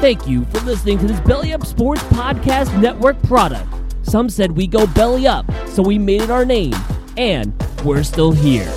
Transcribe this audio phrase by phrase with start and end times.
[0.00, 3.66] Thank you for listening to this Belly Up Sports Podcast Network product.
[4.02, 6.72] Some said we go belly up, so we made it our name,
[7.16, 7.52] and
[7.84, 8.72] we're still here.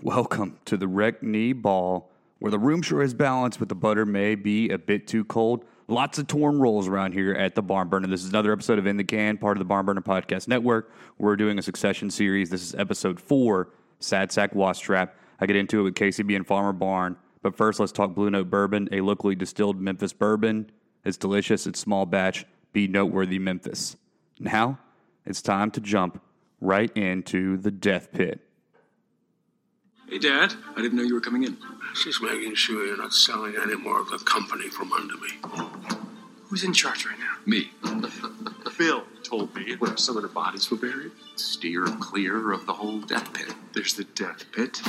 [0.00, 4.36] Welcome to the RECNY Ball, where the room sure is balanced, but the butter may
[4.36, 5.64] be a bit too cold.
[5.88, 8.06] Lots of torn rolls around here at the Barn Burner.
[8.06, 10.92] This is another episode of In the Can, part of the Barn Burner Podcast Network.
[11.18, 12.50] We're doing a succession series.
[12.50, 15.16] This is episode four, Sad Sack Wasp Trap.
[15.40, 17.16] I get into it with KCB and Farmer Barn.
[17.42, 20.70] But first, let's talk Blue Note Bourbon, a locally distilled Memphis bourbon.
[21.04, 23.96] It's delicious, it's small batch, be noteworthy Memphis.
[24.38, 24.78] Now,
[25.26, 26.22] it's time to jump
[26.60, 28.40] right into the death pit.
[30.08, 31.56] Hey, Dad, I didn't know you were coming in.
[32.04, 35.30] Just making sure you're not selling any more of the company from under me.
[36.44, 37.36] Who's in charge right now?
[37.46, 37.70] Me.
[38.78, 41.12] Bill told me where some of the bodies were buried.
[41.36, 43.54] Steer clear of the whole death pit.
[43.74, 44.80] There's the death pit.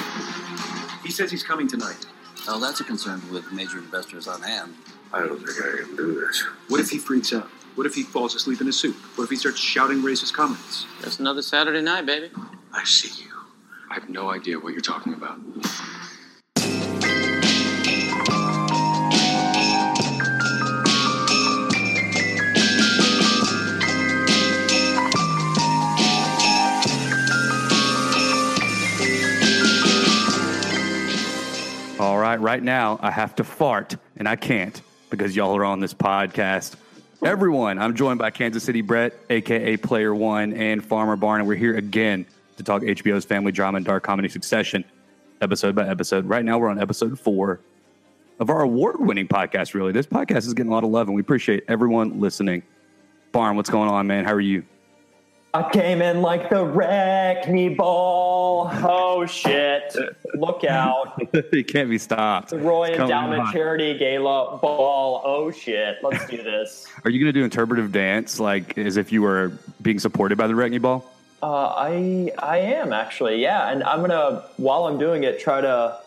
[1.04, 2.06] He says he's coming tonight.
[2.48, 4.74] Well, that's a concern with major investors on hand.
[5.14, 6.44] I don't think I can do this.
[6.68, 7.48] What if he freaks out?
[7.76, 8.96] What if he falls asleep in his suit?
[9.16, 10.86] What if he starts shouting racist comments?
[11.02, 12.30] Just another Saturday night, baby.
[12.72, 13.32] I see you.
[13.90, 15.40] I have no idea what you're talking about.
[32.04, 35.80] All right, right now I have to fart, and I can't because y'all are on
[35.80, 36.76] this podcast.
[37.24, 41.56] Everyone, I'm joined by Kansas City Brett, aka Player One, and Farmer Barn, and we're
[41.56, 42.26] here again
[42.58, 44.84] to talk HBO's family drama and dark comedy Succession,
[45.40, 46.26] episode by episode.
[46.26, 47.62] Right now, we're on episode four
[48.38, 49.74] of our award-winning podcast.
[49.74, 52.64] Really, this podcast is getting a lot of love, and we appreciate everyone listening.
[53.32, 54.26] Barn, what's going on, man?
[54.26, 54.66] How are you?
[55.56, 58.72] I came in like the RECNY ball.
[58.72, 59.96] Oh shit!
[60.34, 61.14] Look out!
[61.34, 62.50] it can't be stopped.
[62.50, 63.54] The Roy It's coming Endowment.
[63.54, 65.22] Charity Gala ball.
[65.24, 66.00] Oh shit!
[66.02, 66.88] Let's do this.
[67.06, 69.52] Are you going to do interpretive dance, like as if you were
[69.84, 71.06] being supported by the RECNY Ball?
[71.44, 76.00] Uh, I I am actually yeah, and I'm gonna while I'm doing it try to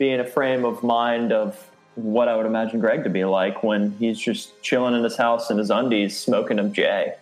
[0.00, 3.62] be in a frame of mind of what I would imagine Greg to be like
[3.62, 7.14] when he's just chilling in his house in his undies smoking a J.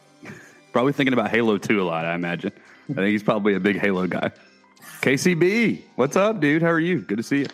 [0.76, 2.52] Probably thinking about Halo 2 a lot, I imagine.
[2.90, 4.30] I think he's probably a big Halo guy.
[5.00, 6.60] KCB, what's up, dude?
[6.60, 7.00] How are you?
[7.00, 7.46] Good to see you.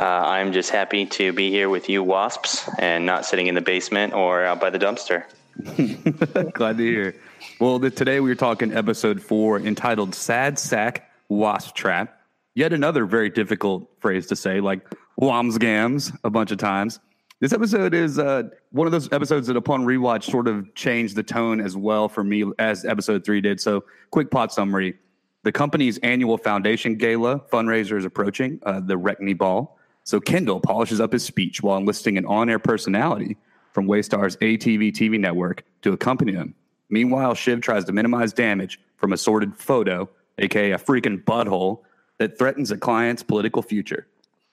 [0.00, 3.60] Uh, I'm just happy to be here with you, wasps, and not sitting in the
[3.60, 5.24] basement or out by the dumpster.
[6.54, 7.14] Glad to hear.
[7.60, 12.18] Well, the, today we are talking episode four entitled Sad Sack Wasp Trap.
[12.54, 14.80] Yet another very difficult phrase to say, like
[15.20, 17.00] wamsgams a bunch of times.
[17.42, 21.24] This episode is uh, one of those episodes that, upon rewatch, sort of changed the
[21.24, 23.60] tone as well for me as episode three did.
[23.60, 23.82] So,
[24.12, 24.96] quick plot summary:
[25.42, 29.76] the company's annual foundation gala fundraiser is approaching, uh, the RECNY Ball.
[30.04, 33.36] So, Kendall polishes up his speech while enlisting an on-air personality
[33.72, 36.54] from Waystar's ATN TV network to accompany him.
[36.90, 41.80] Meanwhile, Shiv tries to minimize damage from a sordid photo, aka a freaking butthole,
[42.18, 44.06] that threatens a client's political future.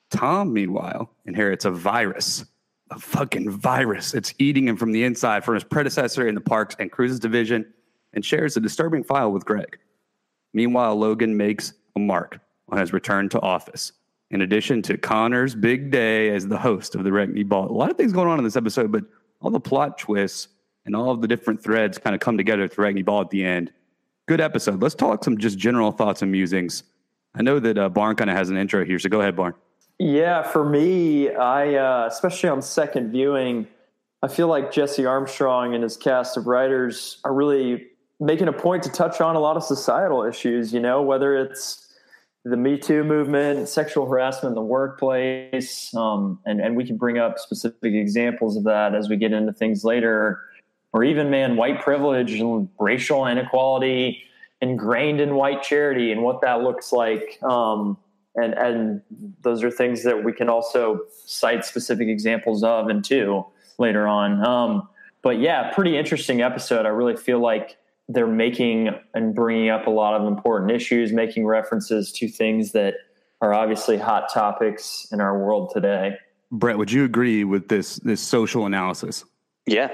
[0.10, 2.46] Tom, meanwhile, inherits a virus,
[2.92, 4.14] a fucking virus.
[4.14, 7.66] It's eating him from the inside from his predecessor in the Parks and Cruises division
[8.14, 9.78] and shares a disturbing file with Greg.
[10.54, 12.40] Meanwhile, Logan makes a mark
[12.70, 13.92] on his return to office.
[14.32, 17.90] In addition to Connor's big day as the host of the Wreck Ball, a lot
[17.90, 19.04] of things going on in this episode, but
[19.42, 20.50] all the plot twists
[20.86, 23.44] and all of the different threads kind of come together at Wreck Ball at the
[23.44, 23.72] end.
[24.28, 24.82] Good episode.
[24.82, 26.84] Let's talk some just general thoughts and musings.
[27.34, 29.54] I know that uh, Barn kind of has an intro here, so go ahead, Barn.
[30.00, 33.68] Yeah, for me, I uh, especially on second viewing,
[34.24, 37.88] I feel like Jesse Armstrong and his cast of writers are really
[38.22, 40.74] making a point to touch on a lot of societal issues.
[40.74, 41.94] You know, whether it's
[42.46, 47.18] the Me Too movement, sexual harassment in the workplace, um, and and we can bring
[47.18, 50.40] up specific examples of that as we get into things later,
[50.94, 54.24] or even man, white privilege and racial inequality
[54.62, 57.38] ingrained in white charity and what that looks like.
[57.44, 57.98] Um,
[58.36, 59.02] and and
[59.42, 63.46] those are things that we can also cite specific examples of and too
[63.78, 64.46] later on.
[64.46, 64.88] Um,
[65.22, 66.86] but yeah, pretty interesting episode.
[66.86, 67.78] I really feel like
[68.08, 72.96] they're making and bringing up a lot of important issues, making references to things that
[73.42, 76.18] are obviously hot topics in our world today.
[76.52, 79.26] Brett, would you agree with this this social analysis?
[79.66, 79.90] Yeah,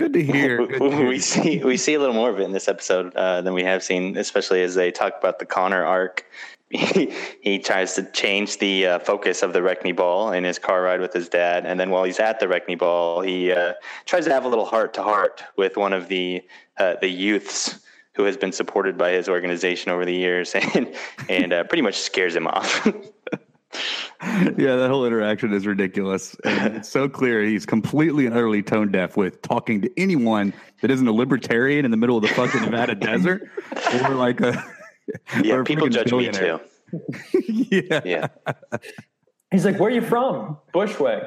[0.00, 0.66] Good to hear.
[0.66, 1.08] Good to hear.
[1.08, 3.62] we see we see a little more of it in this episode uh, than we
[3.64, 6.24] have seen, especially as they talk about the Connor arc.
[6.70, 7.12] He,
[7.42, 11.00] he tries to change the uh, focus of the RECNY Ball in his car ride
[11.00, 13.74] with his dad, and then while he's at the RECNY Ball, he uh,
[14.06, 16.42] tries to have a little heart to heart with one of the
[16.78, 17.80] uh, the youths
[18.14, 20.94] who has been supported by his organization over the years, and
[21.28, 22.86] and uh, pretty much scares him off.
[24.22, 26.36] yeah, that whole interaction is ridiculous.
[26.44, 30.52] And it's so clear he's completely and utterly tone deaf with talking to anyone
[30.82, 33.48] that isn't a libertarian in the middle of the fucking Nevada desert
[34.02, 34.64] or like a
[35.42, 36.60] Yeah, or people judge me too.
[37.48, 38.00] yeah.
[38.04, 38.26] Yeah.
[39.50, 41.22] He's like, "Where are you from?" Bushwick.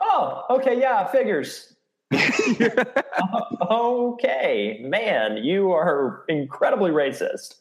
[0.00, 1.74] Oh, okay, yeah, figures.
[3.70, 7.56] okay, man, you are incredibly racist.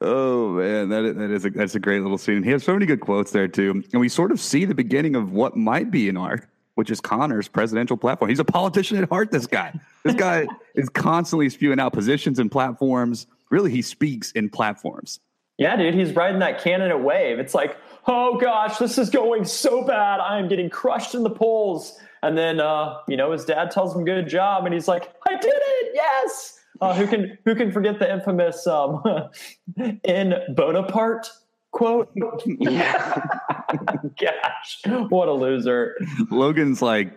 [0.00, 2.42] oh man, that is, that is a, that's a great little scene.
[2.42, 5.16] He has so many good quotes there too, and we sort of see the beginning
[5.16, 8.28] of what might be an arc, which is Connor's presidential platform.
[8.28, 9.32] He's a politician at heart.
[9.32, 9.72] This guy,
[10.04, 13.26] this guy is constantly spewing out positions and platforms.
[13.52, 15.20] Really, he speaks in platforms.
[15.58, 17.38] Yeah, dude, he's riding that candidate wave.
[17.38, 17.76] It's like,
[18.06, 20.20] oh gosh, this is going so bad.
[20.20, 21.98] I am getting crushed in the polls.
[22.22, 25.36] And then, uh, you know, his dad tells him good job, and he's like, I
[25.36, 26.60] did it, yes.
[26.80, 29.02] Uh, who can who can forget the infamous um,
[30.04, 31.28] "in Bonaparte"
[31.72, 32.08] quote?
[32.16, 33.18] Gosh,
[35.10, 35.94] what a loser!
[36.30, 37.12] Logan's like,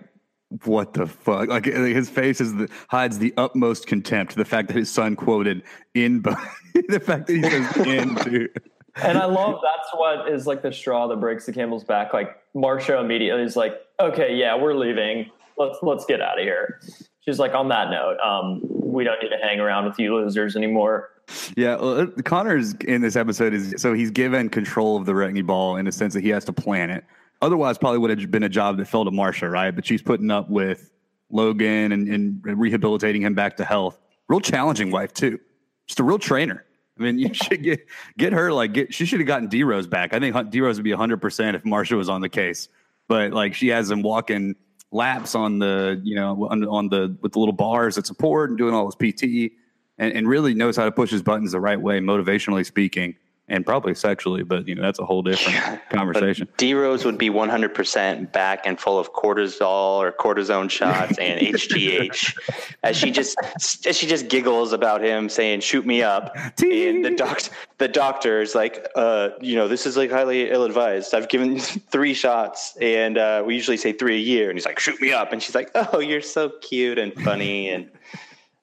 [0.63, 1.49] what the fuck?
[1.49, 4.35] Like his face is the, hides the utmost contempt.
[4.35, 5.63] The fact that his son quoted
[5.93, 6.21] in,
[6.87, 8.61] the fact that he says in, dude.
[8.97, 12.13] And I love that's what is like the straw that breaks the camel's back.
[12.13, 15.29] Like Marsha immediately is like, "Okay, yeah, we're leaving.
[15.57, 16.79] Let's let's get out of here."
[17.21, 20.55] She's like, "On that note, um, we don't need to hang around with you losers
[20.55, 21.09] anymore."
[21.57, 25.45] Yeah, well, uh, Connor's in this episode is so he's given control of the RECNY
[25.45, 27.03] ball in the sense that he has to plan it.
[27.41, 29.71] Otherwise, probably would have been a job that fell to Marsha, right?
[29.71, 30.91] But she's putting up with
[31.29, 33.99] Logan and, and rehabilitating him back to health.
[34.27, 35.39] Real challenging wife too.
[35.87, 36.65] Just a real trainer.
[36.97, 37.85] I mean, you should get
[38.17, 38.93] get her like get.
[38.93, 40.13] She should have gotten D Rose back.
[40.13, 42.69] I think D Rose would be hundred percent if Marsha was on the case.
[43.07, 44.55] But like she has him walking
[44.91, 48.57] laps on the you know on, on the with the little bars at support and
[48.57, 49.53] doing all his PT
[49.97, 53.15] and, and really knows how to push his buttons the right way, motivationally speaking,
[53.47, 54.43] and probably sexually.
[54.43, 56.47] But you know that's a whole different conversation.
[56.57, 62.37] D Rose would be 100% back and full of cortisol or cortisone shots and HGH
[62.83, 63.37] as she just
[63.85, 67.41] as she just giggles about him saying "shoot me up." And the doc
[67.77, 71.13] the doctor is like, uh, you know, this is like highly ill advised.
[71.13, 71.59] I've given
[71.91, 74.49] three shots, and uh, we usually say three a year.
[74.49, 77.69] And he's like, "Shoot me up," and she's like, "Oh, you're so cute and funny."
[77.69, 77.89] And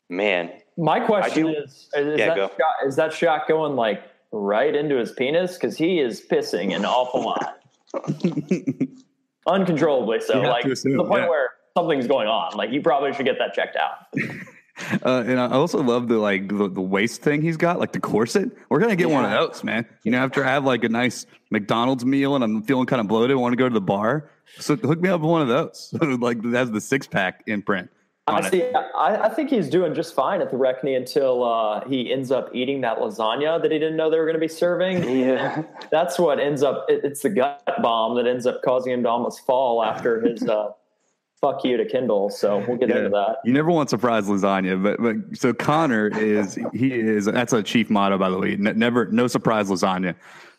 [0.08, 2.48] man, My question do- is: Is, Yeah, that go.
[2.48, 4.02] shot, is that shot going like
[4.32, 5.54] right into his penis?
[5.54, 7.60] Because he is pissing an awful lot,
[9.46, 10.20] uncontrollably.
[10.20, 11.28] So, like to assume, the point yeah.
[11.28, 12.56] where something's going on.
[12.56, 14.06] Like you probably should get that checked out.
[15.04, 18.00] Uh, and I also love the like the, the waist thing he's got, like the
[18.00, 18.50] corset.
[18.70, 19.86] We're gonna get one of those, man.
[20.02, 23.06] You know, after I have like a nice McDonald's meal and I'm feeling kind of
[23.06, 24.30] bloated, I want to go to the bar.
[24.58, 25.94] So hook me up with one of those.
[26.20, 27.90] like that has the six pack imprint.
[28.28, 28.62] I see.
[28.72, 32.54] I, I think he's doing just fine at the RECNY until uh, he ends up
[32.54, 35.02] eating that lasagna that he didn't know they were going to be serving.
[35.18, 36.86] yeah, That's what ends up.
[36.88, 40.48] It, it's the gut bomb that ends up causing him to almost fall after his
[40.48, 40.70] uh,
[41.40, 42.30] "fuck you" to Kendall.
[42.30, 43.38] So we'll get into that.
[43.44, 47.90] You never want surprise lasagna, but but so Connor is he is that's a chief
[47.90, 48.54] motto by the way.
[48.54, 50.14] Ne- never no surprise lasagna.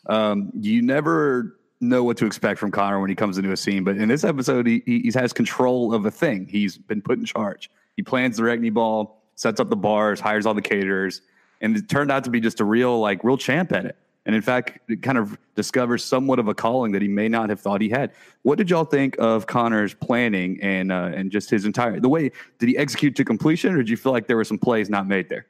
[0.07, 1.57] Um, you never
[1.89, 4.24] know what to expect from Connor when he comes into a scene, but in this
[4.24, 6.47] episode he he, has control of a thing.
[6.47, 7.69] He's been put in charge.
[7.95, 11.21] He plans the RECNY ball, sets up the bars, hires all the caterers,
[11.62, 13.97] and it turned out to be just a real like real champ at it.
[14.25, 17.50] And in fact, it kind of discovers somewhat of a calling that he may not
[17.50, 18.13] have thought he had.
[18.44, 22.31] What did y'all think of Connor's planning and uh, and just his entire the way?
[22.59, 25.07] Did he execute to completion, or did you feel like there were some plays not
[25.07, 25.47] made there?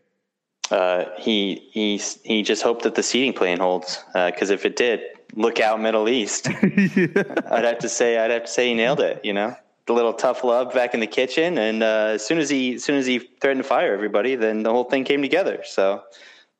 [0.71, 5.01] uh, he he he just hoped that the seating plan holds because if it did,
[5.35, 6.47] look out, Middle East.
[6.63, 9.23] I'd have to say I'd have to say he nailed it.
[9.23, 12.49] You know, the little tough love back in the kitchen, and uh, as soon as
[12.49, 15.63] he as soon as he threatened to fire everybody, then the whole thing came together.
[15.65, 16.03] So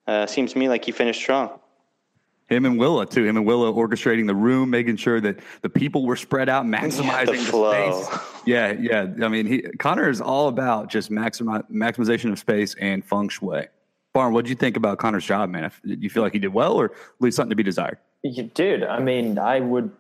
[0.08, 1.60] uh, seems to me like he finished strong.
[2.48, 3.24] Him and Willa too.
[3.24, 7.38] Him and Willa orchestrating the room, making sure that the people were spread out, maximizing
[7.38, 8.04] the, flow.
[8.04, 8.20] space.
[8.46, 9.08] Yeah, yeah.
[9.26, 13.68] I mean, he, Connor is all about just maximi- maximization of space and feng shui.
[14.14, 15.72] Barn, what did you think about Connor's job, man?
[15.86, 17.98] Did you feel like he did well, or leave something to be desired?
[18.24, 19.92] Dude, I mean, I would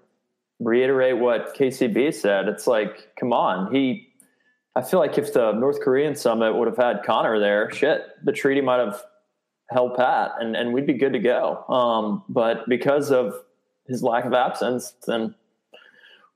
[0.60, 2.48] reiterate what KCB said.
[2.48, 4.10] It's like, come on, he.
[4.75, 8.32] I feel like if the North Korean summit would have had Connor there, shit, the
[8.32, 9.03] treaty might have
[9.70, 11.63] held pat, and and we'd be good to go.
[11.68, 13.36] Um, but because of
[13.88, 15.36] his lack of absence, then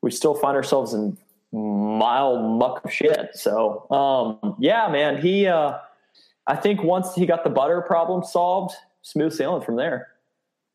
[0.01, 1.17] we still find ourselves in
[1.51, 3.31] mild muck of shit.
[3.33, 5.47] So, um, yeah, man, he.
[5.47, 5.79] Uh,
[6.47, 10.09] I think once he got the butter problem solved, smooth sailing from there.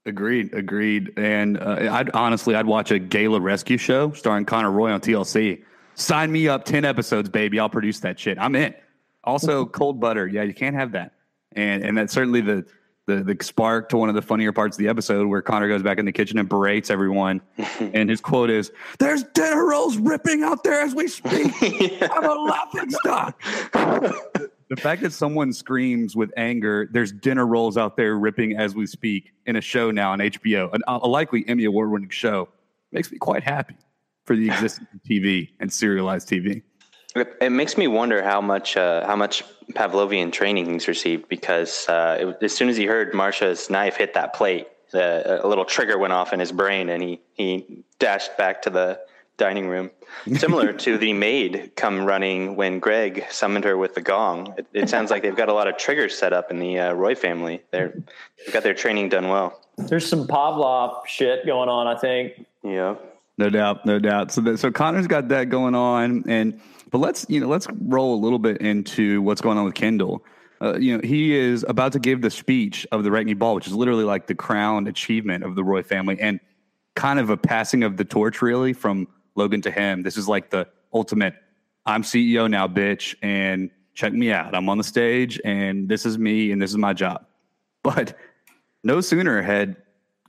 [0.05, 1.13] Agreed, agreed.
[1.17, 5.63] And uh, I'd honestly, I'd watch a gala rescue show starring Connor Roy on TLC.
[5.95, 7.61] Sign me up, ten episodes, baby.
[7.61, 8.39] I'll produce that shit.
[8.39, 8.75] I'm in.
[9.23, 10.27] Also, cold butter.
[10.27, 11.13] Yeah, you can't have that.
[11.53, 12.67] And and that's certainly the
[13.07, 15.83] the the spark to one of the funnier parts of the episode where Connor goes
[15.83, 17.41] back in the kitchen and berates everyone.
[17.81, 21.53] and his quote is, "There's dinner rolls ripping out there as we speak.
[22.03, 23.43] I'm a laughing stock."
[23.73, 28.87] the fact that someone screams with anger, "There's dinner rolls out there ripping as we
[28.87, 32.49] speak" in a show now on HBO, an, a likely Emmy award winning show,
[32.93, 33.77] makes me quite happy
[34.25, 36.63] for the existence of TV and serialized TV.
[37.15, 41.89] It, it makes me wonder how much uh, how much Pavlovian training he's received because
[41.89, 45.65] uh, it, as soon as he heard Marsha's knife hit that plate, uh, a little
[45.65, 49.01] trigger went off in his brain, and he he dashed back to the
[49.37, 49.91] dining room.
[50.35, 54.55] Similar to the maid come running when Greg summoned her with the gong.
[54.59, 56.93] It, it sounds like they've got a lot of triggers set up in the uh,
[56.93, 57.63] Roy family.
[57.71, 57.95] They're
[58.39, 59.61] they've got their training done well.
[59.77, 62.47] There's some Pavlov shit going on, I think.
[62.63, 62.97] Yeah.
[63.39, 64.31] No doubt, no doubt.
[64.31, 66.61] So, that, so Connor's got that going on, and
[66.93, 70.25] but let's you know let's roll a little bit into what's going on with Kendall.
[70.61, 73.67] Uh, you know, he is about to give the speech of the RECNY Ball, which
[73.67, 76.39] is literally like the crown achievement of the Roy family, and
[76.95, 80.03] kind of a passing of the torch, really, from Logan to him.
[80.03, 81.35] This is like the ultimate.
[81.85, 84.55] I'm CEO now, bitch, and check me out.
[84.55, 87.27] I'm on the stage, and this is me, and this is my job.
[87.83, 88.17] But
[88.85, 89.77] no sooner had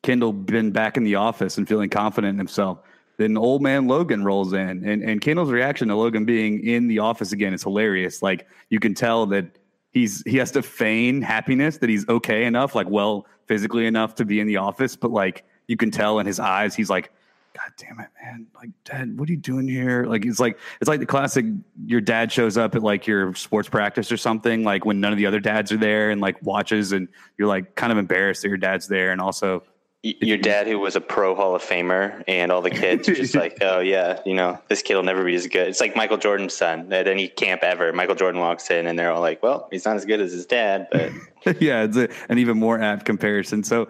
[0.02, 2.80] Kendall been back in the office and feeling confident in himself
[3.18, 7.00] then old man Logan rolls in, and and Kendall's reaction to Logan being in the
[7.00, 8.22] office again is hilarious.
[8.22, 9.46] Like you can tell that
[9.92, 14.26] he's he has to feign happiness that he's okay enough, like well physically enough to
[14.26, 17.12] be in the office, but like you can tell in his eyes, he's like,
[17.54, 18.48] God damn it, man!
[18.56, 20.06] Like, Dad, what are you doing here?
[20.06, 21.46] Like, it's like it's like the classic.
[21.86, 25.20] Your dad shows up at like your sports practice or something, like when none of
[25.20, 28.48] the other dads are there, and like watches, and you're like kind of embarrassed that
[28.48, 29.64] your dad's there, and also
[30.04, 33.36] your dad who was a pro hall of famer and all the kids are just
[33.36, 35.70] like oh yeah you know this kid will never be as good.
[35.70, 37.94] It's like michael jordan's son at any camp ever.
[37.94, 40.46] Michael jordan walks in and they're all like well he's not as good as his
[40.46, 41.12] dad but
[41.62, 43.64] yeah it's a, an even more apt comparison.
[43.64, 43.88] So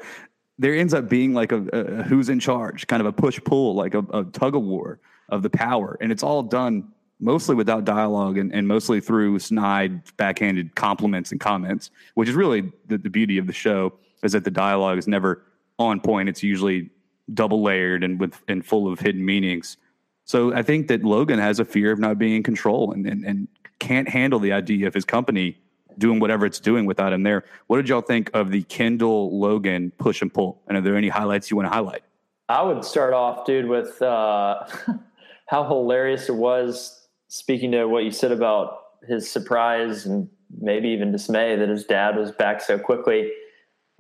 [0.60, 3.74] there ends up being like a, a who's in charge kind of a push pull
[3.74, 5.98] like a, a, tug of war of the power.
[6.00, 11.40] And it's all done mostly without dialogue and, and mostly through snide backhanded compliments and
[11.40, 13.94] comments which is really the, the beauty of the show
[14.24, 15.44] is that the dialogue is never
[15.80, 16.30] on point.
[16.30, 16.90] It's usually
[17.34, 19.78] double layered and with and full of hidden meanings.
[20.26, 23.26] So I think that Logan has a fear of not being in control and, and,
[23.26, 23.48] and
[23.80, 25.58] can't handle the idea of his company
[25.98, 27.44] doing whatever it's doing without him there.
[27.68, 30.62] What did y'all think of the Kendall Logan push and pull?
[30.68, 32.04] And are there any highlights you want to highlight?
[32.50, 34.66] I would start off, dude, with uh,
[35.48, 37.08] how hilarious it was.
[37.28, 42.16] Speaking to what you said about his surprise and maybe even dismay that his dad
[42.16, 43.32] was back so quickly.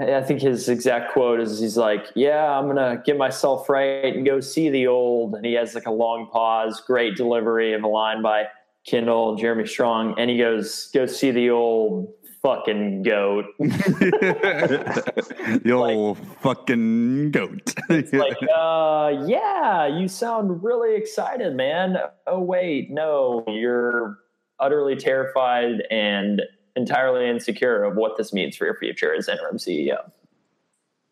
[0.04, 4.16] I think his exact quote is he's like, Yeah, I'm going to get myself right
[4.16, 5.36] and go see the old.
[5.36, 8.48] And he has like a long pause, great delivery of a line by
[8.86, 10.20] Kendall, Jeremy Strong.
[10.20, 13.46] And he goes, Go see the old fucking goat.
[13.60, 17.74] the old like, fucking goat.
[17.90, 21.98] it's like, uh, yeah, you sound really excited, man.
[22.28, 24.20] Oh, wait, no, you're
[24.60, 26.44] utterly terrified and
[26.76, 30.10] entirely insecure of what this means for your future as interim CEO.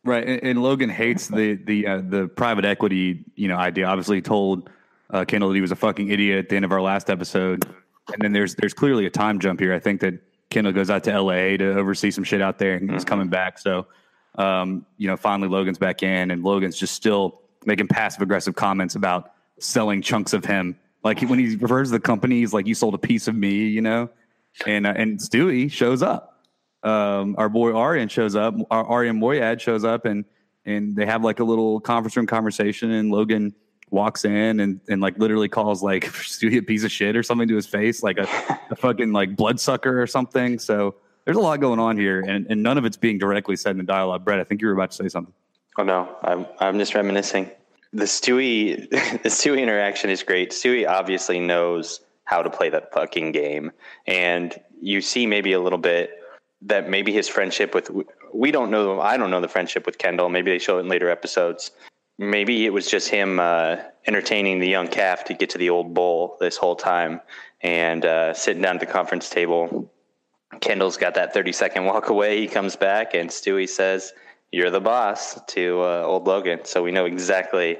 [0.03, 3.86] Right, and, and Logan hates the the uh, the private equity you know idea.
[3.86, 4.70] Obviously, told
[5.12, 7.65] uh, Kendall that he was a fucking idiot at the end of our last episode,
[8.12, 9.74] and then there's there's clearly a time jump here.
[9.74, 10.15] I think that
[10.50, 11.56] Kendall goes out to L.A.
[11.58, 13.10] to oversee some shit out there, and he's mm-hmm.
[13.10, 13.60] coming back.
[13.60, 13.86] So,
[14.36, 18.96] um, you know, finally Logan's back in, and Logan's just still making passive aggressive comments
[18.96, 20.80] about selling chunks of him.
[21.03, 23.68] Like when he refers to the company, he's like, "You sold a piece of me,"
[23.68, 24.10] you know
[24.65, 26.46] and uh, and Stewie shows up.
[26.84, 28.55] Um, our boy Arian shows up.
[28.72, 30.25] Our Arian Moayed shows up, and
[30.65, 32.91] and they have like a little conference room conversation.
[32.91, 33.53] And Logan
[33.89, 37.48] walks in and and like literally calls like Stewie a piece of shit or something
[37.48, 38.27] to his face, like a,
[38.72, 40.60] a fucking like bloodsucker or something.
[40.60, 43.72] So there's a lot going on here, and and none of it's being directly said
[43.72, 44.25] in the dialogue.
[44.25, 45.34] Brett, I think you were about to say something.
[45.77, 47.51] Oh no, I'm I'm just reminiscing.
[47.93, 50.51] The Stewie the Stewie interaction is great.
[50.51, 53.71] Stewie obviously knows how to play that fucking game.
[54.07, 56.11] And you see maybe a little bit
[56.61, 57.89] that maybe his friendship with
[58.33, 60.29] we don't know I don't know the friendship with Kendall.
[60.29, 61.71] Maybe they show it in later episodes.
[62.17, 65.93] Maybe it was just him uh, entertaining the young calf to get to the old
[65.93, 67.19] bull this whole time
[67.61, 69.91] and uh, sitting down at the conference table.
[70.59, 72.39] Kendall's got that 30 second walk away.
[72.39, 74.13] He comes back and Stewie says,
[74.51, 76.59] You're the boss to uh, old Logan.
[76.65, 77.79] So we know exactly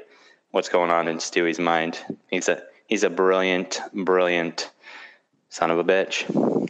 [0.50, 2.00] what's going on in Stewie's mind.
[2.28, 4.70] He's a he's a brilliant, brilliant
[5.48, 6.68] son of a bitch.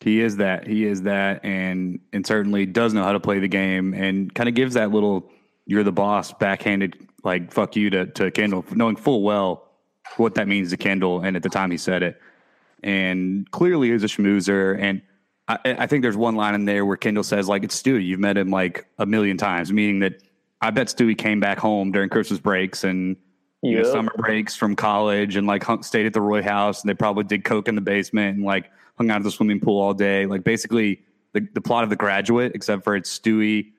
[0.00, 0.64] He is that.
[0.64, 4.48] He is that, and and certainly does know how to play the game, and kind
[4.48, 5.28] of gives that little
[5.66, 9.68] "you're the boss" backhanded like "fuck you" to to Kendall, knowing full well
[10.18, 12.20] what that means to Kendall, and at the time he said it,
[12.84, 14.78] and clearly is a schmoozer.
[14.80, 15.02] And
[15.48, 18.06] I, I think there's one line in there where Kendall says like it's Stewie.
[18.06, 20.22] You've met him like a million times, meaning that
[20.60, 23.16] I bet Stewie came back home during Christmas breaks and
[23.66, 26.88] you know, summer breaks from college and like hung, stayed at the Roy House and
[26.88, 29.80] they probably did coke in the basement and like hung out at the swimming pool
[29.80, 30.26] all day.
[30.26, 31.00] Like basically
[31.32, 33.72] the, the plot of The Graduate, except for it's Stewie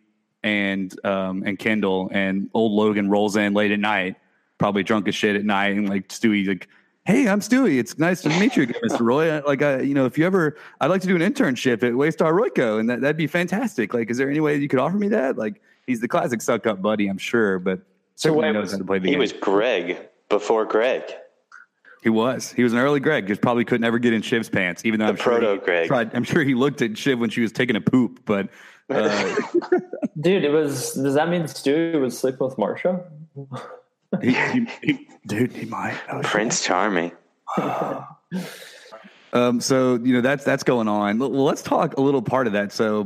[0.44, 4.16] and um, and Kendall and old Logan rolls in late at night,
[4.58, 6.68] probably drunk as shit at night, and like Stewie like.
[7.06, 7.80] Hey, I'm Stewie.
[7.80, 9.00] It's nice to meet you again, Mr.
[9.00, 9.32] Roy.
[9.32, 11.94] I- Like, uh, you know, if you ever, I'd like to do an internship at
[11.94, 13.94] Waystar Royco, and that, that'd be fantastic.
[13.94, 15.38] Like, is there any way you could offer me that?
[15.38, 17.80] Like, he's the classic suck up buddy, I'm sure, but
[18.18, 19.20] certainly wait, knows how to play the He game.
[19.20, 19.98] was Greg
[20.30, 21.04] before Greg.
[22.04, 22.52] He was.
[22.52, 23.28] He was an early Greg.
[23.28, 25.88] Just probably could never get in Shiv's pants, even though The I'm sure he proto-Greg.
[25.88, 26.14] tried.
[26.16, 28.50] I'm sure he looked at Shiv when she was taking a poop, but
[28.90, 29.36] uh,
[30.22, 30.94] Dude, it was.
[30.94, 33.04] Does that mean Stewie was sleeping with Marsha?
[34.22, 35.98] he, he, he, dude, he might.
[36.12, 36.32] Oh, shit.
[36.32, 37.12] Prince Charming.
[39.34, 41.20] Um, so you know that's that's going on.
[41.20, 42.72] Well, let's talk a little part of that.
[42.72, 43.06] So,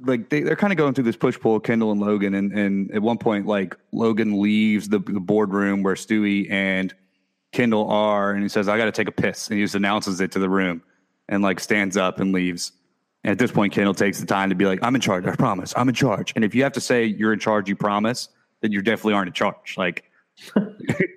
[0.00, 2.90] like they, they're kind of going through this push pull, Kendall and Logan, and and
[2.92, 6.94] at one point, like Logan leaves the, the boardroom where Stewie and
[7.52, 10.20] Kendall are, and he says, "I got to take a piss," and he just announces
[10.20, 10.82] it to the room,
[11.28, 12.72] and like stands up and leaves.
[13.24, 15.26] And at this point, Kendall takes the time to be like, "I'm in charge.
[15.26, 15.72] I promise.
[15.76, 18.28] I'm in charge." And if you have to say you're in charge, you promise,
[18.60, 19.76] then you definitely aren't in charge.
[19.78, 20.04] Like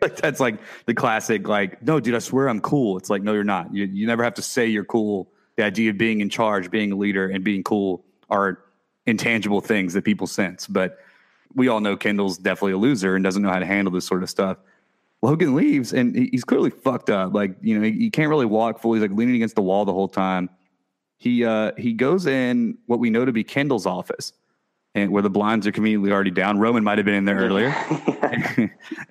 [0.02, 3.34] like that's like the classic like no dude i swear i'm cool it's like no
[3.34, 6.30] you're not you, you never have to say you're cool the idea of being in
[6.30, 8.60] charge being a leader and being cool are
[9.10, 10.68] intangible things that people sense.
[10.68, 11.00] But
[11.56, 14.24] we all know kendall's definitely a loser and doesn't know how to handle this sort
[14.24, 14.58] of stuff.
[15.22, 17.34] Logan leaves and he's clearly fucked up.
[17.34, 19.00] Like you know he, he can't really walk fully.
[19.00, 20.50] He's like leaning against the wall the whole time.
[21.18, 24.32] He uh he goes in what we know to be kendall's office
[24.96, 26.60] and where the blinds are conveniently already down.
[26.60, 27.76] Roman might have been in there earlier.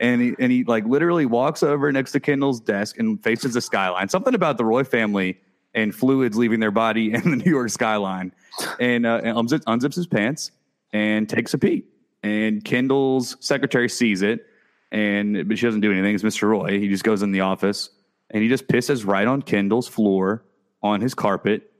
[0.00, 3.60] And he and he like literally walks over next to Kendall's desk and faces the
[3.60, 4.08] skyline.
[4.08, 5.40] Something about the Roy family
[5.74, 8.32] and fluids leaving their body in the New York skyline,
[8.80, 10.50] and, uh, and unzips, unzips his pants
[10.92, 11.84] and takes a pee.
[12.22, 14.44] And Kendall's secretary sees it,
[14.90, 16.14] and but she doesn't do anything.
[16.14, 16.48] It's Mr.
[16.48, 16.78] Roy.
[16.80, 17.90] He just goes in the office
[18.30, 20.44] and he just pisses right on Kendall's floor
[20.82, 21.70] on his carpet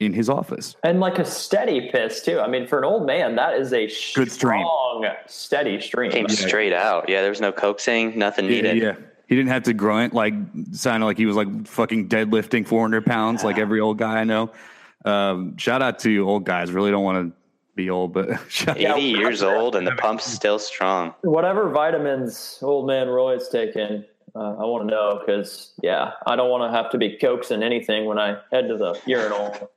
[0.00, 0.76] in his office.
[0.84, 2.38] And like a steady piss too.
[2.38, 4.60] I mean, for an old man, that is a Good stream.
[4.64, 6.10] strong, steady stream.
[6.12, 7.08] Came straight out.
[7.08, 8.76] Yeah, there was no coaxing, nothing Yeah, needed.
[8.78, 8.94] yeah.
[9.26, 10.34] He didn't have to grunt like
[10.72, 14.52] sounded like he was like fucking deadlifting 400 pounds like every old guy I know.
[15.08, 16.70] Um, shout out to you old guys.
[16.70, 17.36] Really don't want to
[17.74, 21.14] be old, but shout 80 years old and the pump's still strong.
[21.22, 26.50] Whatever vitamins old man Roy's taking, uh, I want to know because yeah, I don't
[26.50, 29.70] want to have to be coaxing anything when I head to the urinal.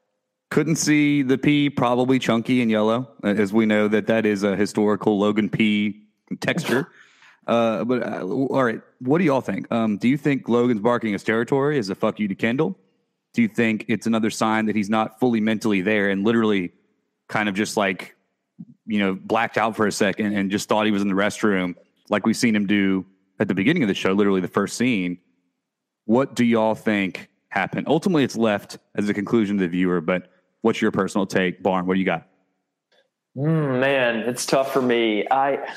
[0.50, 4.44] couldn't see the P, probably chunky and yellow, uh, as we know that that is
[4.44, 6.02] a historical Logan P
[6.42, 6.90] texture.
[7.48, 9.72] Uh, but uh, all right, what do y'all think?
[9.72, 12.78] Um, do you think Logan's barking his territory is a fuck you to Kendall?
[13.34, 16.74] Do you think it's another sign that he's not fully mentally there and literally
[17.28, 18.16] kind of just like,
[18.86, 21.76] you know, blacked out for a second and just thought he was in the restroom,
[22.10, 23.06] like we've seen him do
[23.40, 25.18] at the beginning of the show, literally the first scene?
[26.06, 27.88] What do y'all think happened?
[27.88, 30.30] Ultimately, it's left as a conclusion to the viewer, but
[30.62, 31.86] what's your personal take, Barn?
[31.86, 32.28] What do you got?
[33.38, 35.26] Mm, man, it's tough for me.
[35.32, 35.74] I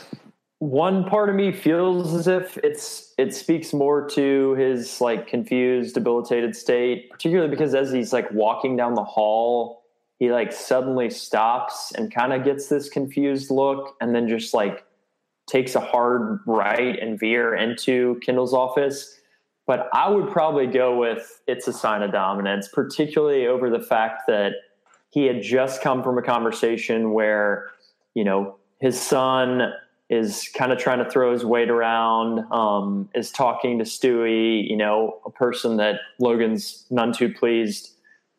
[0.64, 5.94] one part of me feels as if it's it speaks more to his like confused,
[5.94, 9.82] debilitated state, particularly because as he's like walking down the hall,
[10.18, 14.86] he like suddenly stops and kind of gets this confused look and then just like
[15.46, 19.20] takes a hard right and veer into Kendall's office.
[19.66, 24.22] But I would probably go with it's a sign of dominance, particularly over the fact
[24.28, 24.52] that
[25.10, 27.70] he had just come from a conversation where,
[28.14, 29.74] you know, his son
[30.10, 34.76] is kind of trying to throw his weight around, um, is talking to Stewie, you
[34.76, 37.90] know, a person that Logan's none too pleased,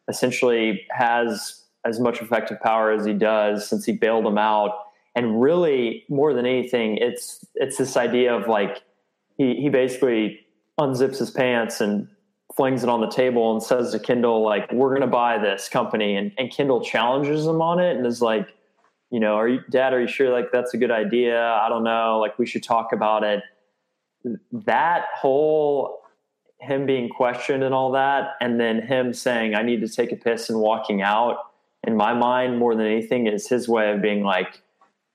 [0.07, 4.71] essentially has as much effective power as he does since he bailed him out.
[5.15, 8.83] And really, more than anything, it's it's this idea of like
[9.37, 10.39] he he basically
[10.79, 12.07] unzips his pants and
[12.55, 15.67] flings it on the table and says to Kendall, like, we're going to buy this
[15.67, 16.15] company.
[16.15, 18.47] And, and Kendall challenges him on it and is like,
[19.15, 21.41] you know, are you, dad, are you sure like that's a good idea?
[21.41, 22.19] I don't know.
[22.19, 23.41] Like, we should talk about it.
[24.51, 26.01] That whole
[26.59, 30.17] him being questioned and all that, and then him saying, I need to take a
[30.17, 31.37] piss and walking out,
[31.87, 34.61] in my mind, more than anything, is his way of being like,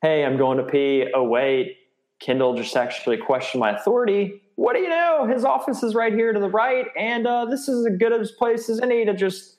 [0.00, 1.06] hey, I'm going to pee.
[1.14, 1.76] Oh, wait.
[2.20, 4.40] Kendall just actually questioned my authority.
[4.56, 5.26] What do you know?
[5.30, 8.24] His office is right here to the right, and uh, this is as good a
[8.38, 9.58] place as any to just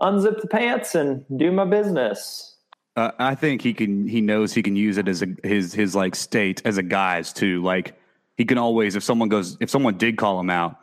[0.00, 2.55] unzip the pants and do my business.
[2.96, 4.08] Uh, I think he can.
[4.08, 7.32] He knows he can use it as a his his like state as a guise
[7.32, 7.62] too.
[7.62, 7.98] Like
[8.38, 10.78] he can always, if someone goes, if someone did call him out,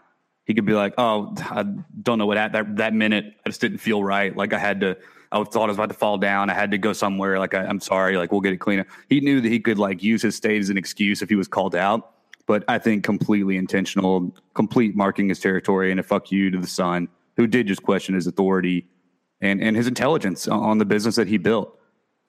[0.46, 3.62] he could be like, "Oh, I don't know what at that that minute I just
[3.62, 4.36] didn't feel right.
[4.36, 4.96] Like I had to,
[5.32, 6.52] I thought I was about to fall down.
[6.52, 7.40] I had to go somewhere.
[7.40, 8.16] Like I, I'm sorry.
[8.16, 10.70] Like we'll get it cleaner." He knew that he could like use his state as
[10.70, 12.12] an excuse if he was called out.
[12.46, 16.68] But I think completely intentional, complete marking his territory, and a fuck you to the
[16.68, 18.86] son who did just question his authority
[19.42, 21.80] and and his intelligence on the business that he built.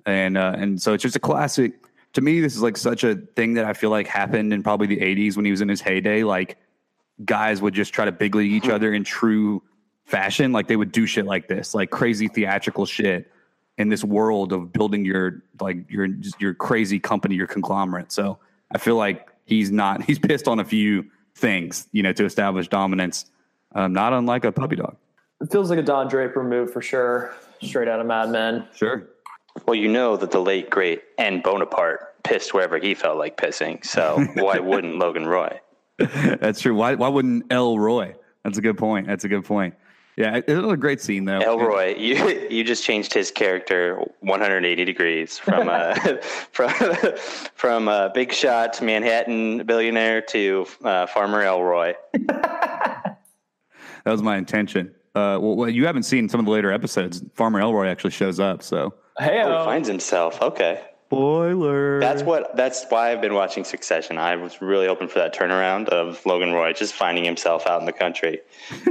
[0.07, 1.75] And uh, and so it's just a classic.
[2.15, 4.87] To me, this is like such a thing that I feel like happened in probably
[4.87, 6.23] the '80s when he was in his heyday.
[6.23, 6.59] Like
[7.25, 9.63] guys would just try to big league each other in true
[10.05, 10.53] fashion.
[10.53, 13.31] Like they would do shit like this, like crazy theatrical shit
[13.79, 18.13] in this world of building your like your your crazy company, your conglomerate.
[18.13, 18.39] So
[18.71, 22.69] I feel like he's not he's pissed on a few things, you know, to establish
[22.69, 23.27] dominance.
[23.75, 24.97] Um, not unlike a puppy dog.
[25.41, 28.69] It feels like a Don Draper move for sure, straight out of Mad Men.
[28.75, 29.09] Sure.
[29.67, 33.85] Well, you know that the late great N Bonaparte pissed wherever he felt like pissing.
[33.85, 35.61] So why wouldn't Logan Roy?
[35.99, 36.75] That's true.
[36.75, 38.15] Why why wouldn't Elroy?
[38.43, 39.07] That's a good point.
[39.07, 39.75] That's a good point.
[40.17, 41.41] Yeah, it was a great scene though.
[41.41, 45.95] Elroy, you you just changed his character 180 degrees from uh,
[46.53, 46.73] from
[47.55, 51.95] from uh, big shot Manhattan billionaire to uh, Farmer Elroy.
[52.13, 53.17] that
[54.05, 54.95] was my intention.
[55.17, 57.23] Uh, well, well, you haven't seen some of the later episodes.
[57.35, 60.41] Farmer Elroy actually shows up, so Hey, Oh, he finds himself.
[60.43, 60.81] Okay.
[61.07, 62.01] spoiler.
[62.01, 62.57] That's what.
[62.57, 64.19] That's why I've been watching Succession.
[64.19, 67.87] I was really hoping for that turnaround of Logan Roy just finding himself out in
[67.87, 68.41] the country.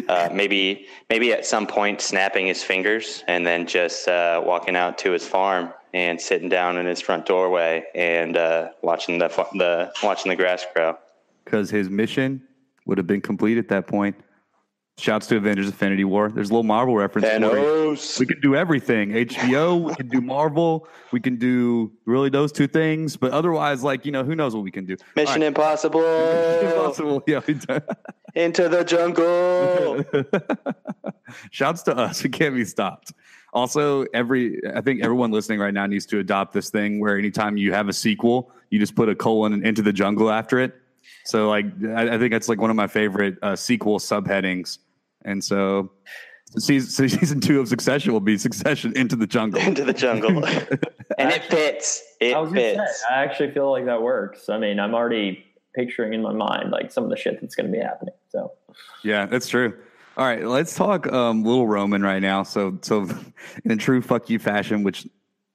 [0.09, 4.97] Uh, maybe, maybe at some point snapping his fingers and then just uh, walking out
[4.97, 9.91] to his farm and sitting down in his front doorway and uh, watching the the
[10.03, 10.95] watching the grass grow.
[11.45, 12.41] because his mission
[12.85, 14.15] would have been complete at that point.
[14.97, 16.29] Shouts to Avengers: Infinity War.
[16.29, 17.27] There's a little Marvel reference.
[17.27, 18.19] Thanos.
[18.19, 19.09] We can do everything.
[19.09, 19.81] HBO.
[19.89, 20.87] We can do Marvel.
[21.11, 23.17] We can do really those two things.
[23.17, 24.95] But otherwise, like you know, who knows what we can do?
[25.15, 26.01] Mission All Impossible.
[26.01, 26.63] right.
[26.63, 27.23] Impossible.
[27.25, 27.41] Yeah.
[27.47, 27.55] we.
[28.35, 30.03] Into the jungle.
[31.51, 32.23] Shouts to us.
[32.23, 33.13] We can't be stopped.
[33.51, 37.57] Also, every I think everyone listening right now needs to adopt this thing where anytime
[37.57, 40.75] you have a sequel, you just put a colon and into the jungle after it.
[41.25, 44.79] So, like, I, I think that's like one of my favorite uh, sequel subheadings.
[45.25, 45.91] And so,
[46.57, 49.61] season, season two of Succession will be Succession into the jungle.
[49.65, 50.45] Into the jungle.
[51.17, 52.03] and it fits.
[52.19, 53.01] It I fits.
[53.01, 54.49] say, I actually feel like that works.
[54.49, 57.65] I mean, I'm already picturing in my mind like some of the shit that's going
[57.65, 58.13] to be happening.
[58.29, 58.51] So
[59.03, 59.75] Yeah, that's true.
[60.15, 62.43] All right, let's talk um, little Roman right now.
[62.43, 63.09] So, so
[63.65, 65.07] in true fuck you fashion, which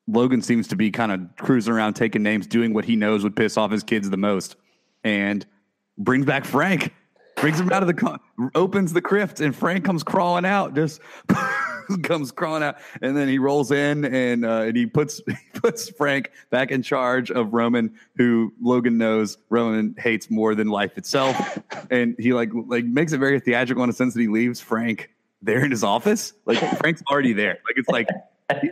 [0.08, 3.36] Logan seems to be kind of cruising around taking names, doing what he knows would
[3.36, 4.56] piss off his kids the most,
[5.04, 5.46] and
[5.98, 6.94] brings back Frank,
[7.36, 8.18] brings him out of the
[8.54, 11.00] opens the crypt, and Frank comes crawling out, just
[12.02, 15.88] comes crawling out, and then he rolls in and uh, and he puts he puts
[15.90, 21.58] Frank back in charge of Roman, who Logan knows Roman hates more than life itself,
[21.90, 25.10] and he like like makes it very theatrical in a sense that he leaves Frank
[25.42, 28.08] there in his office, like Frank's already there, like it's like.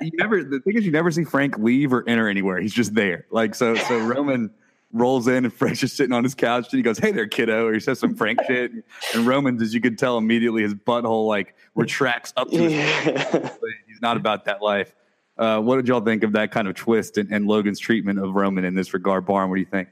[0.00, 0.42] You never.
[0.42, 2.58] The thing is, you never see Frank leave or enter anywhere.
[2.58, 3.26] He's just there.
[3.30, 3.74] Like so.
[3.74, 4.50] So Roman
[4.92, 7.66] rolls in and Frank's just sitting on his couch and he goes, Hey there, kiddo.
[7.66, 8.72] Or he says some Frank shit.
[8.72, 8.82] And,
[9.14, 14.00] and Roman's, as you could tell immediately, his butthole like retracts up to his He's
[14.00, 14.94] not about that life.
[15.38, 18.34] Uh, what did y'all think of that kind of twist and, and Logan's treatment of
[18.34, 19.26] Roman in this regard?
[19.26, 19.88] Barn, what do you think?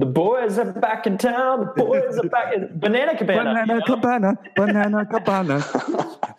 [0.00, 1.60] the boys are back in town.
[1.76, 3.50] The boys are back in Banana Cabana.
[3.50, 3.84] you Banana know?
[3.86, 5.64] cabana, banana cabana,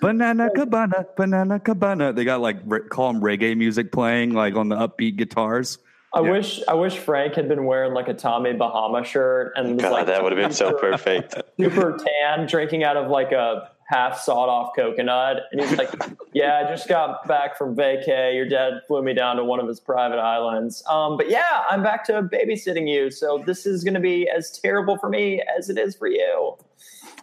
[0.01, 2.11] banana cabana, banana cabana.
[2.11, 5.77] They got like re- call them reggae music playing like on the upbeat guitars.
[6.13, 6.31] I Yeah.
[6.31, 9.91] wish I wish Frank had been wearing like a Tommy Bahama shirt and was God,
[9.91, 11.35] like that would have been so perfect.
[11.59, 15.43] super tan, drinking out of like a half sawed off coconut.
[15.51, 15.89] And he's like,
[16.33, 18.35] Yeah, I just got back from vacay.
[18.35, 20.83] Your dad flew me down to one of his private islands.
[20.89, 23.09] Um, but yeah, I'm back to babysitting you.
[23.09, 26.57] So this is gonna be as terrible for me as it is for you.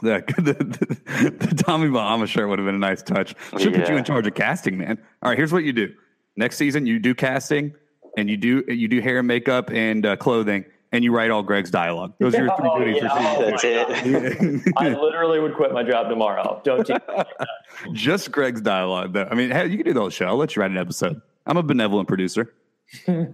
[0.01, 3.35] The, the, the, the Tommy Bahama shirt would have been a nice touch.
[3.59, 4.97] Should put you in charge of casting, man.
[5.23, 5.93] All right, here's what you do.
[6.37, 7.75] Next season, you do casting,
[8.17, 11.43] and you do you do hair and makeup and uh, clothing, and you write all
[11.43, 12.15] Greg's dialogue.
[12.19, 13.35] Those are your three Oh, duties yeah.
[13.37, 14.73] for That's it.
[14.77, 16.61] I literally would quit my job tomorrow.
[16.65, 16.97] Don't you?
[17.93, 19.29] Just Greg's dialogue, though.
[19.31, 20.27] I mean, hey, you can do the whole show.
[20.27, 21.21] I'll let you write an episode.
[21.47, 22.55] I'm a benevolent producer.
[23.09, 23.31] okay.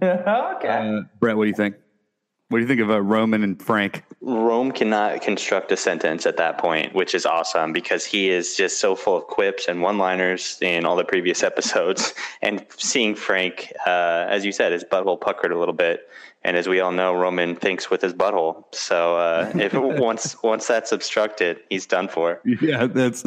[0.67, 1.75] Uh, Brett, what do you think?
[2.49, 4.03] What do you think of uh, Roman and Frank?
[4.21, 8.79] Rome cannot construct a sentence at that point, which is awesome because he is just
[8.79, 12.13] so full of quips and one-liners in all the previous episodes.
[12.43, 16.07] And seeing Frank, uh, as you said, his butthole puckered a little bit,
[16.45, 18.65] and as we all know, Roman thinks with his butthole.
[18.71, 22.39] So uh, if once once that's obstructed, he's done for.
[22.45, 23.25] Yeah, that's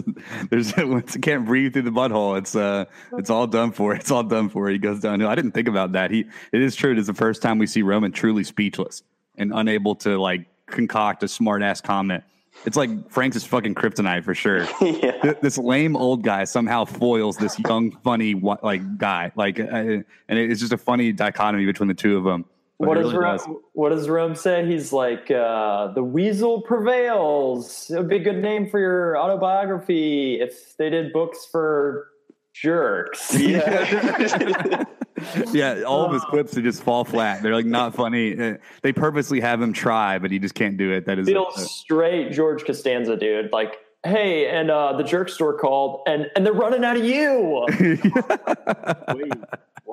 [0.51, 2.39] there's once you can't breathe through the butthole.
[2.39, 2.85] It's uh,
[3.19, 3.93] it's all done for.
[3.95, 4.69] It's all done for.
[4.71, 5.29] He goes downhill.
[5.29, 6.13] I didn't think about that.
[6.13, 6.93] He it is true.
[6.93, 9.03] It is the first time we see Roman truly speechless
[9.37, 12.23] and unable to like concoct a smart ass comment.
[12.67, 14.61] It's like Frank's is fucking kryptonite for sure.
[14.81, 15.21] yeah.
[15.23, 19.33] Th- This lame old guy somehow foils this young, funny like guy.
[19.37, 22.45] Like, uh, and it's just a funny dichotomy between the two of them.
[22.79, 23.47] But What does really Rome, does.
[23.73, 24.65] what does Rome say?
[24.67, 27.91] He's like uh, the weasel prevails.
[27.91, 32.09] It would be a good name for your autobiography if they did books for
[32.55, 33.35] jerks.
[33.39, 34.85] Yeah.
[35.53, 37.43] yeah, all of his clips they just fall flat.
[37.43, 38.39] They're like not funny.
[38.39, 41.07] Uh, They purposely have him try, but he just can't do it.
[41.07, 43.51] That is Feel straight George Costanza, dude.
[43.53, 47.67] Like, hey, and uh, the jerk store called, and and they're running out of you.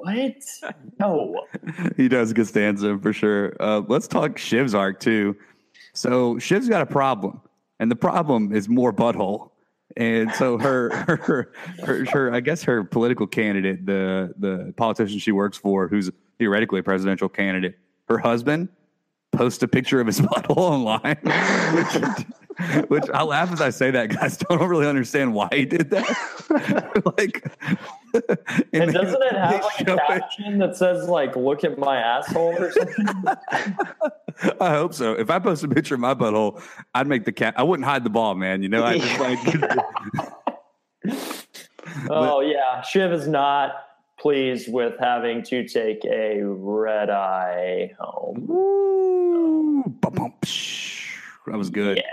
[0.05, 0.35] What?
[0.99, 1.45] No.
[1.97, 3.55] he does Costanza for sure.
[3.59, 5.35] Uh, let's talk Shiv's arc too.
[5.93, 7.41] So Shiv's got a problem,
[7.79, 9.49] and the problem is more butthole.
[9.97, 11.51] And so her, her,
[11.83, 16.81] her, her, I guess her political candidate, the the politician she works for, who's theoretically
[16.81, 17.75] a presidential candidate,
[18.07, 18.69] her husband
[19.31, 21.17] post a picture of his butthole online,
[21.75, 24.09] which, which I laugh as I say that.
[24.09, 27.13] Guys don't really understand why he did that.
[27.17, 27.43] like,
[28.73, 31.77] And they- doesn't it have like a show it- caption that says like "Look at
[31.77, 33.05] my asshole" or something?
[34.61, 35.13] I hope so.
[35.13, 36.61] If I post a picture of my butthole,
[36.93, 37.53] I'd make the cat.
[37.57, 38.61] I wouldn't hide the ball, man.
[38.63, 39.39] You know, I just like.
[42.09, 43.71] oh yeah, Shiv is not
[44.19, 48.45] pleased with having to take a red eye home.
[50.01, 50.33] Bum,
[51.47, 51.97] that was good.
[51.97, 52.03] Yeah.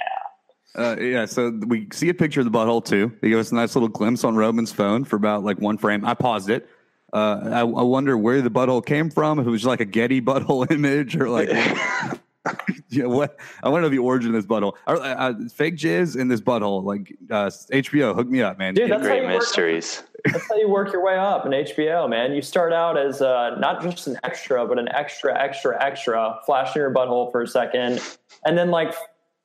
[0.74, 1.26] Uh, yeah.
[1.26, 3.12] So we see a picture of the butthole too.
[3.20, 6.04] They give us a nice little glimpse on Roman's phone for about like one frame.
[6.04, 6.68] I paused it.
[7.12, 9.38] Uh, I, I wonder where the butthole came from.
[9.38, 11.50] If it was like a Getty butthole image or like.
[12.88, 14.74] Yeah, what I want to know the origin of this butthole.
[14.86, 16.84] Uh, uh, fake jizz in this butthole.
[16.84, 18.74] Like uh, HBO, hook me up, man.
[18.74, 20.02] Dude, that's how Great you work- mysteries.
[20.24, 22.32] That's how you work your way up in HBO, man.
[22.32, 26.78] You start out as uh, not just an extra, but an extra, extra, extra, flashing
[26.80, 28.00] your butthole for a second,
[28.46, 28.94] and then like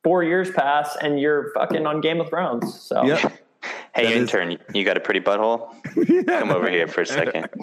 [0.08, 2.80] four years pass, and you're fucking on Game of Thrones.
[2.80, 3.20] So Yep.
[3.94, 5.68] Hey, That is- intern, you got a pretty butthole?
[6.26, 7.48] Come over here for a second.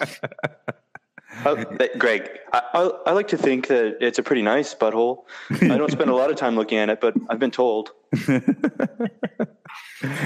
[1.44, 5.24] That- Greg, I, I, I like to think that it's a pretty nice butthole.
[5.50, 7.90] I don't spend a lot of time looking at it, but I've been told.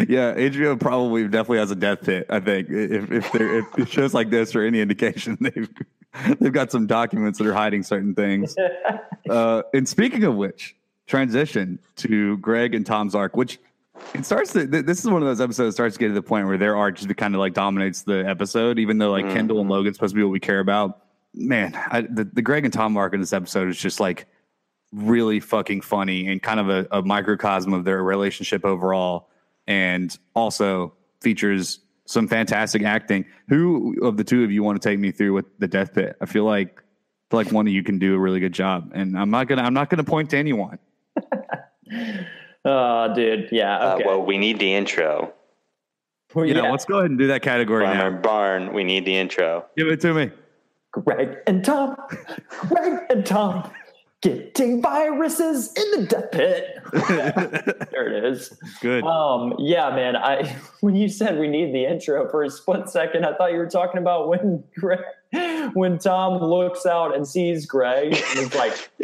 [0.09, 2.27] yeah, HBO probably definitely has a death pit.
[2.31, 5.69] I think if if they're if shows like this are any indication, they've
[6.39, 8.55] they've got some documents that are hiding certain things.
[9.29, 10.77] Uh, and speaking of which,
[11.11, 13.59] transition to Greg and Tom's arc, which
[14.15, 14.67] it starts to.
[14.67, 16.57] th- This is one of those episodes that starts to get to the point where
[16.57, 19.73] their arc just kind of like dominates the episode, even though like Kendall and mm-hmm.
[19.73, 21.03] Logan's supposed to be what we care about.
[21.35, 24.27] Man, I, the the Greg and Tom arc in this episode is just like
[24.93, 29.31] really fucking funny and kind of a, a microcosm of their relationship overall
[29.67, 34.99] and also features some fantastic acting who of the two of you want to take
[34.99, 37.85] me through with the death pit i feel like I feel like one of you
[37.85, 40.37] can do a really good job and i'm not gonna i'm not gonna point to
[40.37, 40.79] anyone
[42.65, 43.95] Oh, dude, yeah.
[43.95, 44.05] Okay.
[44.05, 45.33] Uh, well, we need the intro.
[46.35, 46.71] Well, you know yeah.
[46.71, 49.67] let's go ahead and do that category Farmer now Barn, we need the intro.
[49.77, 50.31] give it to me
[50.93, 51.97] Greg and Tom,
[52.69, 53.71] Greg and Tom,
[54.23, 56.79] getting viruses in the death pit.
[57.91, 58.57] there it is.
[58.81, 60.17] good Um, yeah, man.
[60.17, 63.59] I when you said we need the intro for a split second, I thought you
[63.59, 65.01] were talking about when Greg,
[65.75, 68.73] when Tom looks out and sees Greg and is like,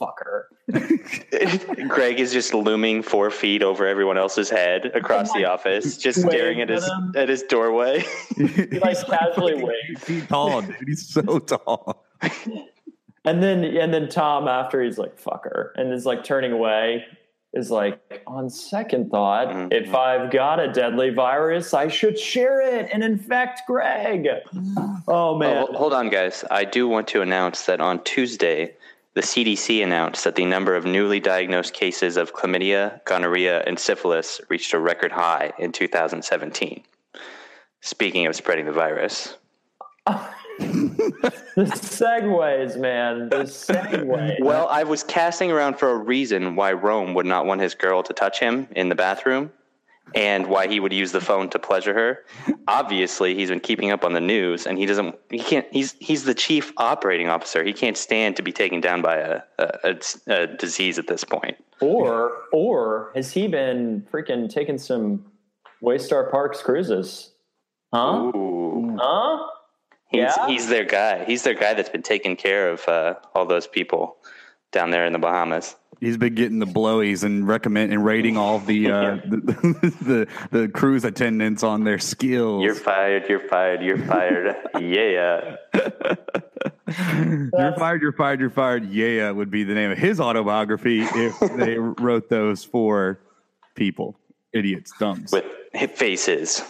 [0.00, 0.44] "Fucker."
[1.88, 6.60] Greg is just looming four feet over everyone else's head across the office, just staring
[6.60, 7.12] at at his him.
[7.16, 8.04] at his doorway.
[8.36, 9.74] He like casually waves.
[9.90, 12.04] Eight feet tall dude he's so tall
[13.24, 17.04] And then and then Tom after he's like fucker and is like turning away
[17.52, 19.72] is like on second thought Mhm.
[19.72, 24.26] if I've got a deadly virus I should share it and infect Greg.
[25.08, 25.66] Oh man.
[25.68, 26.44] Oh, hold on, guys.
[26.50, 28.74] I do want to announce that on Tuesday,
[29.20, 34.40] the CDC announced that the number of newly diagnosed cases of chlamydia, gonorrhea, and syphilis
[34.48, 36.82] reached a record high in 2017.
[37.82, 39.36] Speaking of spreading the virus,
[40.06, 40.24] the
[41.56, 43.28] segues, man.
[43.28, 44.40] The segues.
[44.40, 48.02] well, I was casting around for a reason why Rome would not want his girl
[48.02, 49.52] to touch him in the bathroom
[50.14, 52.24] and why he would use the phone to pleasure her.
[52.68, 56.24] Obviously, he's been keeping up on the news and he doesn't he can't he's he's
[56.24, 57.62] the chief operating officer.
[57.62, 61.24] He can't stand to be taken down by a a, a, a disease at this
[61.24, 61.56] point.
[61.80, 65.24] Or or has he been freaking taking some
[65.82, 67.32] Waystar Parks cruises?
[67.92, 68.30] Huh?
[68.34, 68.96] Ooh.
[69.00, 69.46] Huh?
[70.08, 70.46] He's Yeah?
[70.46, 71.24] he's their guy.
[71.24, 74.16] He's their guy that's been taking care of uh, all those people
[74.72, 75.74] down there in the Bahamas.
[76.00, 79.94] he's been getting the blowies and recommend and rating all the uh the,
[80.50, 83.24] the the cruise attendants on their skills You're fired.
[83.28, 83.82] You're fired.
[83.82, 84.56] You're fired.
[84.80, 85.56] yeah.
[86.86, 88.90] you're fired, you're fired, you're fired.
[88.90, 93.20] Yeah, would be the name of his autobiography if they wrote those for
[93.74, 94.16] people,
[94.52, 95.32] idiots, dumbs.
[95.32, 95.44] with
[95.94, 96.62] faces.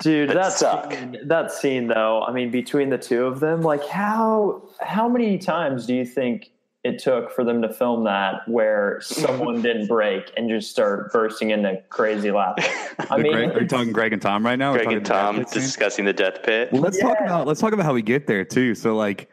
[0.00, 0.92] Dude, That that suck.
[0.92, 2.22] scene, that scene though.
[2.22, 6.50] I mean, between the two of them, like how how many times do you think
[6.86, 11.50] it took for them to film that where someone didn't break and just start bursting
[11.50, 12.64] into crazy laughter?
[13.10, 14.72] I mean, Greg, are you talking Greg and Tom right now?
[14.72, 15.62] We're Greg talking and Tom Netflix scene?
[15.62, 16.72] discussing the death pit.
[16.72, 18.74] Well, let's talk about let's talk about how we get there too.
[18.74, 19.28] So like,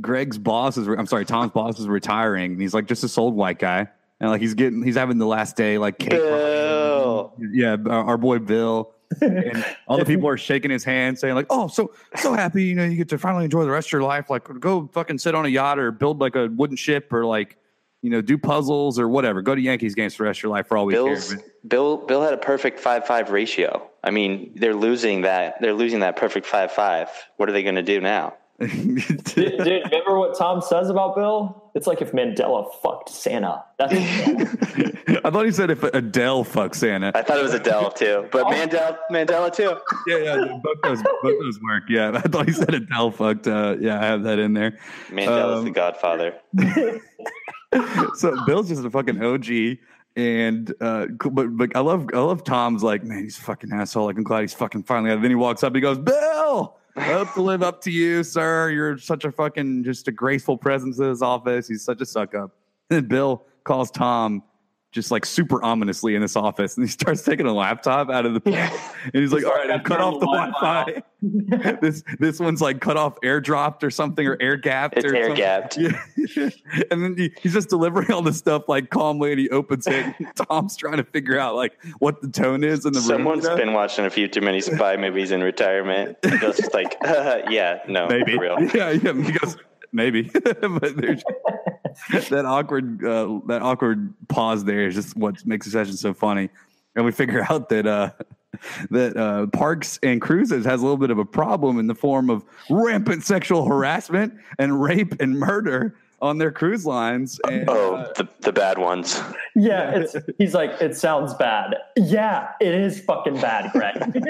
[0.00, 3.34] Greg's boss is I'm sorry, Tom's boss is retiring, and he's like just this old
[3.34, 3.86] white guy,
[4.20, 6.10] and like he's getting he's having the last day like cake.
[6.10, 7.34] Bill.
[7.52, 8.93] yeah, our, our boy Bill.
[9.20, 12.64] And all the people are shaking his hand, saying like, "Oh, so so happy!
[12.64, 14.30] You know, you get to finally enjoy the rest of your life.
[14.30, 17.56] Like, go fucking sit on a yacht or build like a wooden ship or like,
[18.02, 19.42] you know, do puzzles or whatever.
[19.42, 21.44] Go to Yankees games for the rest of your life for all we Bill's care."
[21.66, 23.88] Bill Bill had a perfect five five ratio.
[24.02, 25.60] I mean, they're losing that.
[25.60, 27.08] They're losing that perfect five five.
[27.36, 28.34] What are they going to do now?
[28.58, 28.70] But-
[29.34, 31.63] dude, dude, remember what Tom says about Bill?
[31.74, 33.64] It's like if Mandela fucked Santa.
[33.78, 33.92] That's
[35.24, 37.10] I thought he said if Adele fucks Santa.
[37.16, 39.76] I thought it was Adele too, but Mandela Mandela too.
[40.06, 41.84] Yeah, yeah, both those both those work.
[41.88, 43.48] Yeah, I thought he said Adele fucked.
[43.48, 44.78] Uh, yeah, I have that in there.
[45.08, 46.34] Mandela's Um, the Godfather.
[48.14, 49.78] so Bill's just a fucking OG,
[50.14, 54.06] and uh, but but I love I love Tom's like man he's a fucking asshole.
[54.06, 55.22] Like I'm glad he's fucking finally out.
[55.22, 58.70] Then he walks up, he goes, Bill, I hope to live up to you, sir.
[58.70, 61.68] You're such a fucking just a graceful presence in his office.
[61.68, 62.52] He's such a suck up.
[62.90, 64.42] And Bill calls Tom.
[64.94, 68.34] Just like super ominously in this office, and he starts taking a laptop out of
[68.34, 68.40] the
[69.04, 70.84] and he's like, "All right, I've "I've cut off the Wi-Fi.
[70.84, 71.02] Wi-Fi
[71.80, 74.96] this this one's like cut off, airdropped or something, or air gapped.
[74.96, 75.78] It's air gapped.
[76.36, 76.50] Yeah.
[76.90, 80.14] and then he, he's just delivering all this stuff like calmly and he opens it.
[80.48, 83.08] Tom's trying to figure out like what the tone is in the room.
[83.08, 83.56] Someone's you know?
[83.56, 86.16] been watching a few too many spy movies in retirement.
[86.22, 88.34] Just like, uh, yeah, no, maybe.
[88.34, 88.62] for real.
[88.74, 89.12] Yeah, yeah.
[89.12, 89.56] He goes,
[89.92, 90.30] maybe.
[90.32, 91.22] but there's
[92.30, 96.48] that awkward uh, that awkward pause there is just what makes the session so funny.
[96.96, 98.10] And we figure out that uh
[98.90, 102.30] that uh, Parks and Cruises has a little bit of a problem in the form
[102.30, 107.40] of rampant sexual harassment and rape and murder on their cruise lines.
[107.48, 109.20] And, Oh, uh, the, the bad ones.
[109.56, 111.74] yeah, it's he's like, it sounds bad.
[111.96, 114.24] Yeah, it is fucking bad, Greg.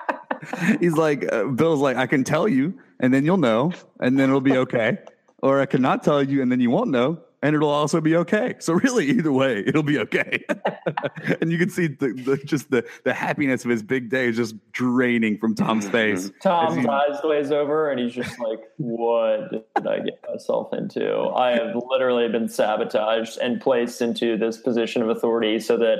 [0.80, 4.28] he's like, uh, Bill's like, I can tell you, and then you'll know, and then
[4.28, 4.98] it'll be okay.
[5.42, 8.54] Or I cannot tell you, and then you won't know, and it'll also be okay.
[8.58, 10.44] So really, either way, it'll be okay.
[11.40, 14.36] and you can see the, the just the the happiness of his big day is
[14.36, 15.92] just draining from Tom's mm-hmm.
[15.92, 16.30] face.
[16.42, 21.20] Tom's he- eyes glaze over and he's just like, What did I get myself into?
[21.28, 25.98] I have literally been sabotaged and placed into this position of authority so that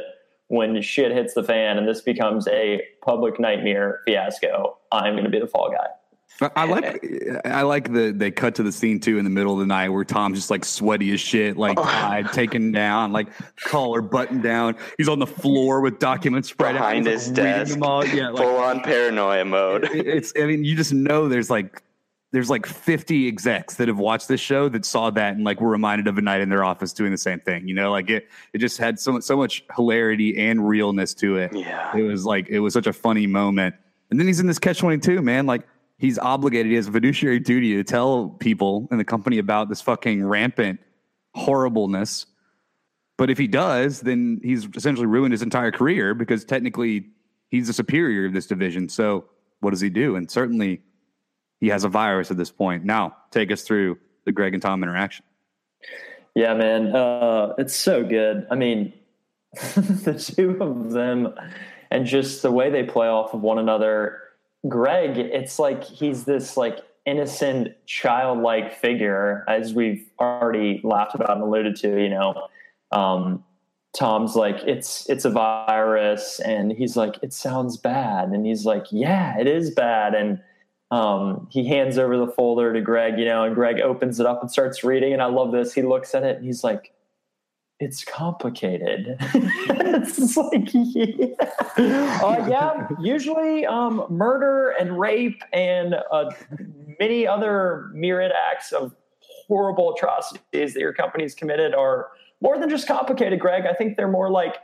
[0.48, 5.30] when shit hits the fan and this becomes a public nightmare fiasco, I'm going to
[5.30, 5.88] be the fall guy.
[6.40, 7.04] I- like
[7.44, 9.88] I like the they cut to the scene too in the middle of the night
[9.88, 11.82] where Tom's just like sweaty as shit, like oh.
[11.82, 13.28] tied, taken down, like
[13.64, 14.76] collar buttoned down.
[14.98, 17.12] He's on the floor with documents spread Behind out.
[17.12, 17.78] his like, desk.
[17.82, 18.04] all.
[18.06, 19.84] Yeah, like Full on paranoia mode.
[19.84, 21.82] it- it's I mean, you just know there's like
[22.30, 25.70] there's like 50 execs that have watched this show that saw that and like were
[25.70, 27.66] reminded of a night in their office doing the same thing.
[27.66, 31.36] You know, like it it just had so much so much hilarity and realness to
[31.36, 31.54] it.
[31.54, 31.96] Yeah.
[31.96, 33.74] It was like it was such a funny moment.
[34.10, 35.46] And then he's in this catch 22, man.
[35.46, 35.66] Like
[35.98, 39.80] he's obligated, he has a fiduciary duty to tell people in the company about this
[39.80, 40.80] fucking rampant
[41.34, 42.26] horribleness.
[43.16, 47.06] But if he does, then he's essentially ruined his entire career because technically
[47.50, 48.88] he's the superior of this division.
[48.88, 49.24] So
[49.60, 50.16] what does he do?
[50.16, 50.82] And certainly
[51.60, 52.84] he has a virus at this point.
[52.84, 55.24] Now, take us through the Greg and Tom interaction.
[56.34, 56.94] Yeah, man.
[56.94, 58.46] Uh, it's so good.
[58.50, 58.92] I mean,
[59.74, 61.34] the two of them
[61.90, 64.20] and just the way they play off of one another.
[64.66, 71.42] Greg, it's like he's this like innocent, childlike figure, as we've already laughed about and
[71.42, 72.48] alluded to, you know.
[72.90, 73.44] Um,
[73.96, 78.28] Tom's like, it's it's a virus, and he's like, it sounds bad.
[78.30, 80.14] And he's like, Yeah, it is bad.
[80.14, 80.40] And
[80.90, 84.40] um, he hands over the folder to Greg, you know, and Greg opens it up
[84.40, 85.12] and starts reading.
[85.12, 85.72] And I love this.
[85.72, 86.92] He looks at it and he's like,
[87.80, 89.16] it's complicated.
[89.20, 91.34] it's like, yeah.
[92.22, 96.30] Uh, yeah, usually um, murder and rape and uh,
[96.98, 98.94] many other myriad acts of
[99.46, 102.08] horrible atrocities that your company's committed are
[102.40, 103.64] more than just complicated, Greg.
[103.66, 104.56] I think they're more like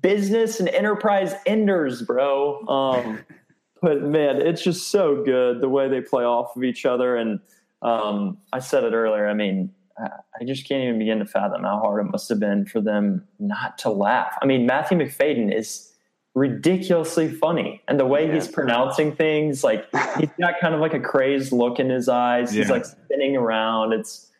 [0.00, 2.66] business and enterprise enders, bro.
[2.66, 3.20] Um,
[3.82, 7.16] but man, it's just so good the way they play off of each other.
[7.16, 7.40] And
[7.82, 9.28] um, I said it earlier.
[9.28, 12.66] I mean, I just can't even begin to fathom how hard it must have been
[12.66, 14.36] for them not to laugh.
[14.42, 15.90] I mean, Matthew Macfadyen is
[16.34, 17.80] ridiculously funny.
[17.88, 18.34] And the way Yeah.
[18.34, 19.86] he's pronouncing things, like
[20.18, 22.52] he's got kind of like a crazed look in his eyes.
[22.52, 23.92] He's like spinning around.
[23.94, 24.30] It's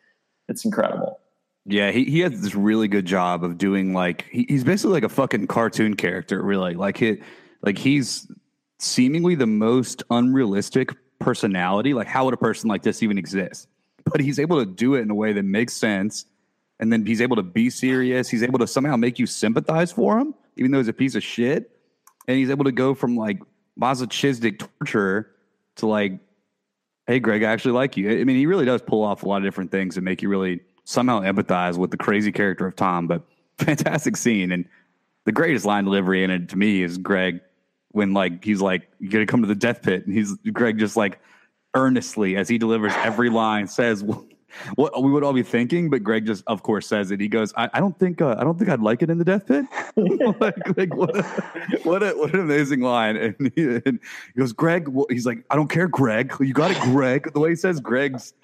[0.48, 1.18] it's incredible.
[1.64, 5.02] Yeah, he, he has this really good job of doing like he, he's basically like
[5.04, 6.74] a fucking cartoon character, really.
[6.74, 7.20] Like he
[7.62, 8.30] like he's
[8.78, 11.94] seemingly the most unrealistic personality.
[11.94, 13.68] Like how would a person like this even exist?
[14.06, 16.26] But he's able to do it in a way that makes sense.
[16.78, 18.28] And then he's able to be serious.
[18.28, 21.22] He's able to somehow make you sympathize for him, even though he's a piece of
[21.22, 21.70] shit.
[22.28, 23.40] And he's able to go from like
[23.76, 25.30] masochistic torture
[25.76, 26.18] to like,
[27.06, 28.10] hey, Greg, I actually like you.
[28.10, 30.28] I mean, he really does pull off a lot of different things and make you
[30.28, 33.06] really somehow empathize with the crazy character of Tom.
[33.06, 33.22] But
[33.58, 34.52] fantastic scene.
[34.52, 34.66] And
[35.24, 37.40] the greatest line delivery in it to me is Greg
[37.92, 40.06] when like he's like, you gotta come to the death pit.
[40.06, 41.20] And he's Greg just like
[41.76, 44.02] earnestly as he delivers every line says
[44.74, 47.20] what we would all be thinking, but Greg just of course says it.
[47.20, 49.24] He goes, I, I don't think uh, I don't think I'd like it in the
[49.24, 49.64] death pit.
[50.40, 51.22] like, like what a,
[51.82, 53.16] what a what an amazing line.
[53.16, 54.00] And he, and
[54.34, 56.32] he goes, Greg, well, he's like, I don't care, Greg.
[56.40, 57.32] You got it, Greg.
[57.32, 58.34] The way he says Greg's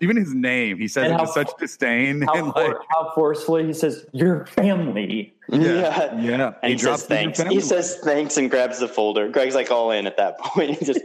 [0.00, 2.22] even his name, he says And it how- with such disdain.
[2.22, 6.20] How, and like how forcefully he says, "Your family." Yeah.
[6.20, 6.52] yeah.
[6.62, 7.40] And he, drops says thanks.
[7.40, 9.28] He says thanks and grabs the folder.
[9.28, 10.78] Greg's like all in at that point.
[10.78, 11.00] He just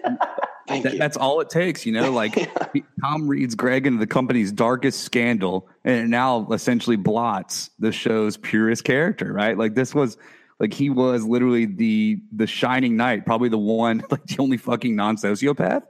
[0.72, 1.00] thank That, you.
[1.00, 2.12] that's all it takes, you know.
[2.22, 2.36] Like
[2.74, 7.92] he- Tom reads Greg into the company's darkest scandal, and it now essentially blots the
[7.92, 9.32] show's purest character.
[9.34, 9.58] Right?
[9.58, 10.18] Like this was,
[10.60, 14.96] like he was literally the the shining knight, probably the one, like the only fucking
[14.96, 15.84] non sociopath.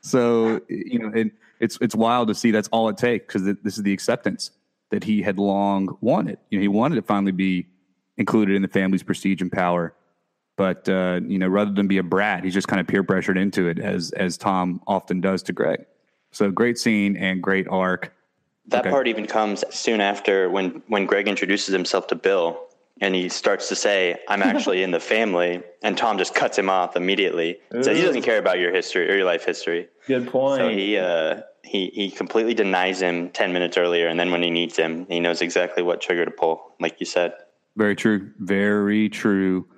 [0.00, 1.30] So you know, and
[1.60, 4.50] it's it's wild to see that's all it takes because this is the acceptance
[4.90, 6.38] that he had long wanted.
[6.50, 7.66] You know, he wanted to finally be
[8.16, 9.94] included in the family's prestige and power
[10.58, 13.38] but uh, you know, rather than be a brat, he's just kind of peer pressured
[13.38, 15.86] into it, as as Tom often does to Greg.
[16.32, 18.12] So great scene and great arc.
[18.66, 18.90] That Okay.
[18.90, 22.60] part even comes soon after when when Greg introduces himself to Bill
[23.00, 26.68] and he starts to say, "I'm actually in the family," and Tom just cuts him
[26.68, 27.60] off immediately.
[27.80, 29.88] So he doesn't care about your history or your life history.
[30.08, 30.60] Good point.
[30.60, 34.50] So he uh, he he completely denies him ten minutes earlier, and then when he
[34.50, 37.34] needs him, he knows exactly what trigger to pull, like you said.
[37.76, 38.32] Very true.
[38.40, 39.68] Very true.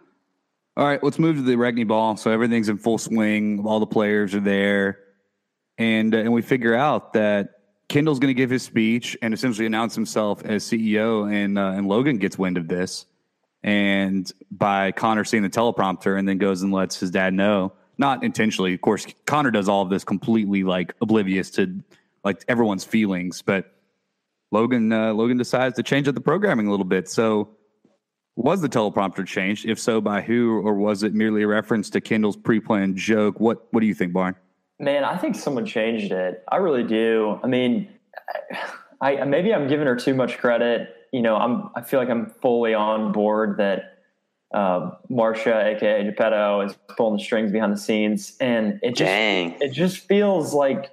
[0.76, 2.16] All right, let's move to the RECNY Ball.
[2.16, 3.64] So everything's in full swing.
[3.66, 5.00] All the players are there,
[5.78, 7.50] and uh, and we figure out that
[7.88, 11.88] Kendall's going to give his speech and essentially announce himself as CEO, and uh, and
[11.88, 13.04] Logan gets wind of this,
[13.64, 18.22] and by Connor seeing the teleprompter, and then goes and lets his dad know, not
[18.22, 19.06] intentionally, of course.
[19.26, 21.80] Connor does all of this completely like oblivious to
[22.22, 23.74] like everyone's feelings, but
[24.52, 27.08] Logan uh, Logan decides to change up the programming a little bit.
[27.08, 27.56] So
[28.42, 29.66] was the teleprompter changed?
[29.68, 33.38] If so, by who, or was it merely a reference to Kendall's pre-planned joke?
[33.40, 34.34] What What do you think, Barn?
[34.78, 36.42] Man, I think someone changed it.
[36.48, 37.38] I really do.
[37.42, 37.88] I mean,
[39.00, 40.94] I, I maybe I'm giving her too much credit.
[41.12, 43.98] You know, I'm I feel like I'm fully on board that
[44.52, 49.56] um, Marcia, aka Geppetto, is pulling the strings behind the scenes, and it just Dang.
[49.60, 50.90] it just feels like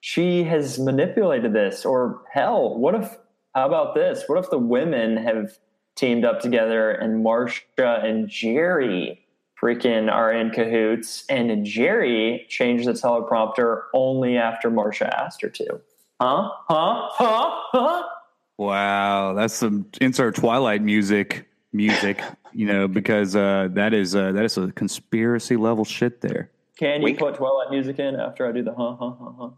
[0.00, 1.84] she has manipulated this.
[1.84, 3.16] Or hell, what if?
[3.54, 4.24] How about this?
[4.26, 5.58] What if the women have
[5.96, 9.18] teamed up together and Marcia and Gerri
[9.60, 15.80] freaking are in cahoots, and Gerri changed the teleprompter only after Marcia asked her to?
[16.20, 16.50] Huh?
[16.68, 17.08] Huh?
[17.12, 17.50] Huh?
[17.72, 18.02] Huh?
[18.58, 22.20] Wow, that's some insert Twilight music, music.
[22.52, 26.50] you know, because uh, that is uh, that is a conspiracy level shit there.
[26.78, 27.18] Can you Wink.
[27.18, 28.96] put Twilight music in after I do the huh?
[28.98, 29.12] Huh?
[29.18, 29.30] Huh?
[29.38, 29.50] Huh?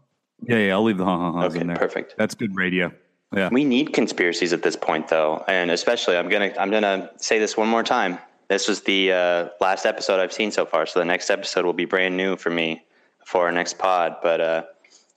[0.47, 1.77] Yeah, yeah, I'll leave the ha ha ha's Okay, in there.
[1.77, 2.15] perfect.
[2.17, 2.91] That's good radio.
[3.35, 7.39] Yeah, We need conspiracies at this point, though, and especially I'm gonna I'm gonna say
[7.39, 8.19] this one more time.
[8.47, 11.73] This was the uh, last episode I've seen so far, so the next episode will
[11.73, 12.85] be brand new for me
[13.25, 14.15] for our next pod.
[14.23, 14.63] But uh,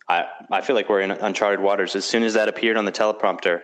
[0.08, 1.94] I I feel like we're in uncharted waters.
[1.94, 3.62] As soon as that appeared on the teleprompter,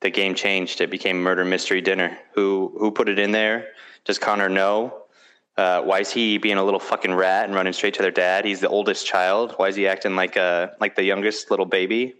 [0.00, 0.80] the game changed.
[0.80, 2.16] It became murder mystery dinner.
[2.34, 3.68] Who who put it in there?
[4.06, 5.02] Does Connor know?
[5.56, 8.44] Uh, why is he being a little fucking rat and running straight to their dad?
[8.46, 9.52] He's the oldest child.
[9.56, 12.14] Why is he acting like uh like the youngest little baby?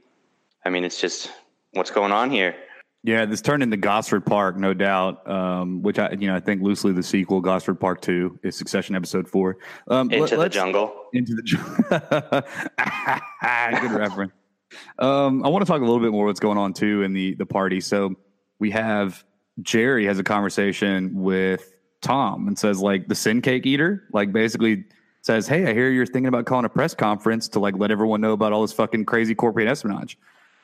[0.66, 1.30] I mean, it's just
[1.74, 2.54] what's going on here.
[3.02, 3.24] yeah.
[3.26, 5.28] This turned into Gosford Park, no doubt.
[5.30, 8.94] Um, which I, you know, I think loosely the sequel, Gosford Park Two, is Succession
[8.96, 9.58] episode four.
[9.88, 10.94] Um, let- Into the jungle.
[11.12, 11.84] into the jungle.
[13.80, 14.32] good reference.
[14.98, 17.34] Um, I want to talk a little bit more what's going on too in the
[17.34, 17.80] the party.
[17.80, 18.14] So
[18.58, 19.24] we have
[19.62, 24.84] Gerri has a conversation with Tom and says like the sin cake eater, like basically
[25.22, 28.20] says, "Hey, I hear you're thinking about calling a press conference to like let everyone
[28.20, 30.18] know about all this fucking crazy corporate espionage."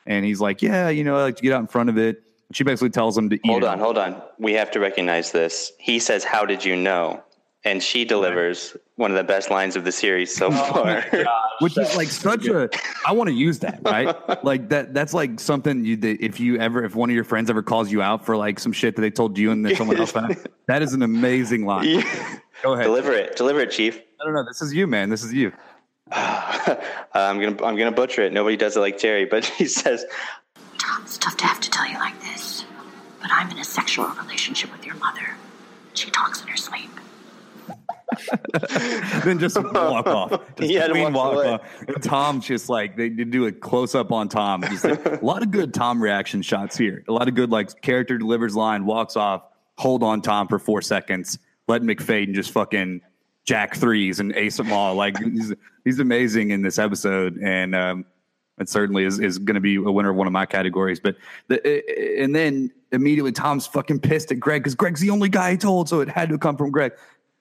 [0.05, 2.23] And he's like, "Yeah, you know, I like to get out in front of it."
[2.53, 3.45] She basically tells him to eat.
[3.45, 3.67] Hold it.
[3.67, 4.21] on, hold on.
[4.37, 5.71] We have to recognize this.
[5.79, 7.23] He says, "How did you know?"
[7.63, 11.05] And she delivers one of the best lines of the series so oh far.
[11.59, 12.69] which is like such a
[13.05, 16.57] i want to use that right like that that's like something you that if you
[16.57, 19.01] ever if one of your friends ever calls you out for like some shit that
[19.01, 22.03] they told you and then someone else found out, that is an amazing line
[22.61, 22.85] Go ahead.
[22.85, 23.35] Deliver it.
[23.35, 23.99] Deliver it, Chief.
[24.19, 24.43] I don't know.
[24.43, 25.09] This is you, man.
[25.09, 25.51] This is you.
[26.11, 26.75] Uh,
[27.13, 28.33] I'm gonna I'm gonna butcher it.
[28.33, 30.05] Nobody does it like Gerri, but he says,
[30.77, 32.65] Tom, it's tough to have to tell you like this,
[33.21, 35.35] but I'm in a sexual relationship with your mother.
[35.93, 36.89] She talks in her sleep.
[39.23, 40.31] then just walk off.
[40.57, 41.61] Just He had clean walk walk off.
[41.87, 44.63] And Tom just like they do a close up on Tom.
[44.63, 47.05] Just like, a lot of good Tom reaction shots here.
[47.07, 49.43] A lot of good like character delivers line, walks off,
[49.77, 53.01] hold on Tom for four seconds, let Macfadyen just fucking
[53.45, 54.95] jack threes and ace them all.
[54.95, 58.05] Like he's he's amazing in this episode, and um,
[58.59, 60.99] it certainly is is going to be a winner of one of my categories.
[60.99, 61.17] But
[61.47, 65.57] the and then immediately Tom's fucking pissed at Greg because Greg's the only guy he
[65.57, 66.93] told, so it had to come from Greg.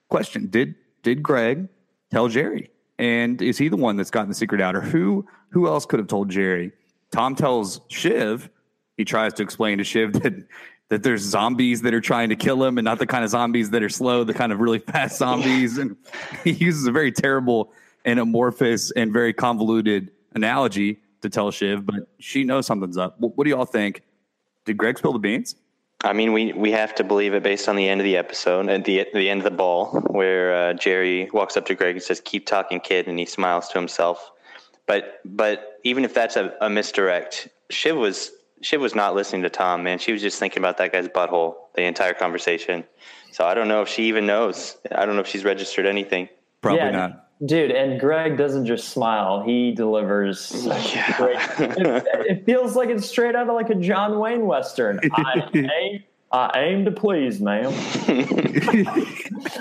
[0.08, 1.68] Question: Did did Greg
[2.10, 2.68] tell Gerri?
[2.98, 5.98] And is he the one that's gotten the secret out, or who who else could
[5.98, 6.72] have told Gerri?
[7.10, 8.50] Tom tells Shiv.
[8.96, 10.34] He tries to explain to Shiv that
[10.90, 13.70] that there's zombies that are trying to kill him, and not the kind of zombies
[13.70, 15.78] that are slow, the kind of really fast zombies.
[15.78, 15.96] and
[16.44, 17.72] he uses a very terrible
[18.04, 23.18] and amorphous and very convoluted analogy to tell Shiv, but she knows something's up.
[23.20, 24.02] What, what do y'all think?
[24.64, 25.54] Did Greg spill the beans?
[26.02, 28.68] I mean, we, we have to believe it based on the end of the episode,
[28.70, 32.02] at the the end of the ball, where uh, Gerri walks up to Greg and
[32.02, 34.30] says, "Keep talking, kid," and he smiles to himself.
[34.86, 38.32] But but even if that's a, a misdirect, Shiv was
[38.62, 39.82] Shiv was not listening to Tom.
[39.82, 42.84] Man, she was just thinking about that guy's butthole the entire conversation.
[43.32, 44.76] So I don't know if she even knows.
[44.92, 46.28] I don't know if she's registered anything.
[46.60, 46.90] Probably Yeah.
[46.90, 47.26] not.
[47.46, 50.38] Dude, and Greg doesn't just smile; he delivers.
[50.44, 55.00] such great- it, it feels like it's straight out of like a John Wayne western.
[55.14, 57.72] I aim, I aim to please, ma'am.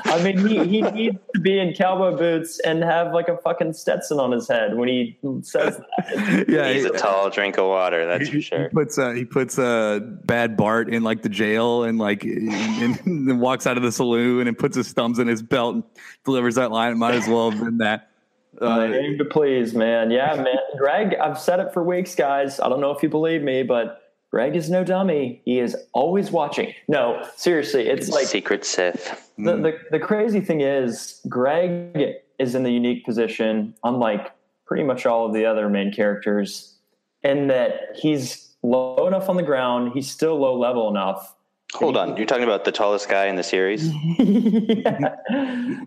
[0.06, 3.74] I mean, he, he needs to be in cowboy boots and have like a fucking
[3.74, 6.46] Stetson on his head when he says that.
[6.50, 8.70] yeah, He's he- a tall drink of water, that's for he sure.
[8.70, 13.28] puts uh, he puts uh, bad Bart in like the jail and like and, and
[13.28, 15.84] then walks out of the saloon and puts his thumbs in his belt and
[16.24, 16.92] delivers that line.
[16.92, 18.06] It might as well have been that.
[18.60, 20.12] Uh, aim to please, man.
[20.12, 20.58] Yeah, man.
[20.78, 22.60] Greg, I've said it for weeks, guys.
[22.60, 23.99] I don't know if you believe me, but
[24.32, 25.42] Greg is no dummy.
[25.46, 26.74] He is always watching.
[26.88, 29.32] No, seriously, it's like Secret Sith.
[29.38, 29.64] the, mm.
[29.64, 34.32] the the crazy thing is Greg is in the unique position, unlike
[34.66, 36.76] pretty much all of the other main characters,
[37.24, 41.36] in that he's low enough on the ground, he's still low level enough.
[41.74, 43.90] Hold on, you're talking about the tallest guy in the series?
[44.20, 45.16] Yeah.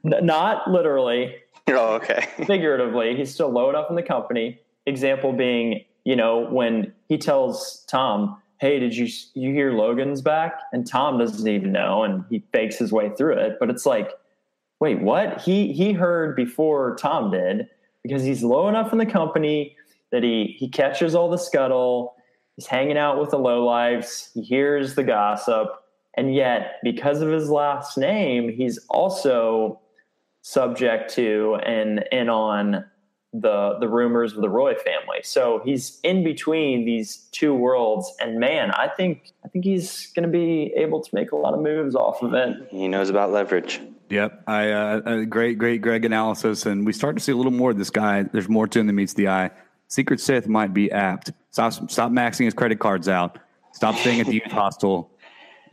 [0.05, 1.34] Not literally,
[1.68, 2.26] oh, okay.
[2.47, 4.61] figuratively, he's still low enough in the company.
[4.86, 10.61] Example being, you know, when he tells Tom, "Hey, did you you hear Logan's back?"
[10.72, 13.57] and Tom doesn't even know, and he fakes his way through it.
[13.61, 14.11] But it's like,
[14.80, 15.40] wait, what?
[15.40, 17.68] He he heard before Tom did
[18.03, 19.76] because he's low enough in the company
[20.11, 22.16] that he he catches all the scuttle.
[22.57, 24.32] He's hanging out with the lowlifes.
[24.34, 25.68] He hears the gossip,
[26.14, 29.80] and yet because of his last name, he's also
[30.42, 32.84] subject to and in on
[33.33, 35.20] the the rumors of the Roy family.
[35.22, 40.24] So he's in between these two worlds and man, I think I think he's going
[40.24, 42.68] to be able to make a lot of moves off of it.
[42.70, 43.80] He knows about leverage.
[44.11, 47.70] Yep, I uh, great, great Greg analysis, and we start to see a little more
[47.70, 48.24] of this guy.
[48.24, 49.51] There's more to him than meets the eye.
[49.89, 51.33] Secret Sith might be apt.
[51.51, 53.39] Stop, stop maxing his credit cards out.
[53.72, 55.11] Stop staying at the youth hostel,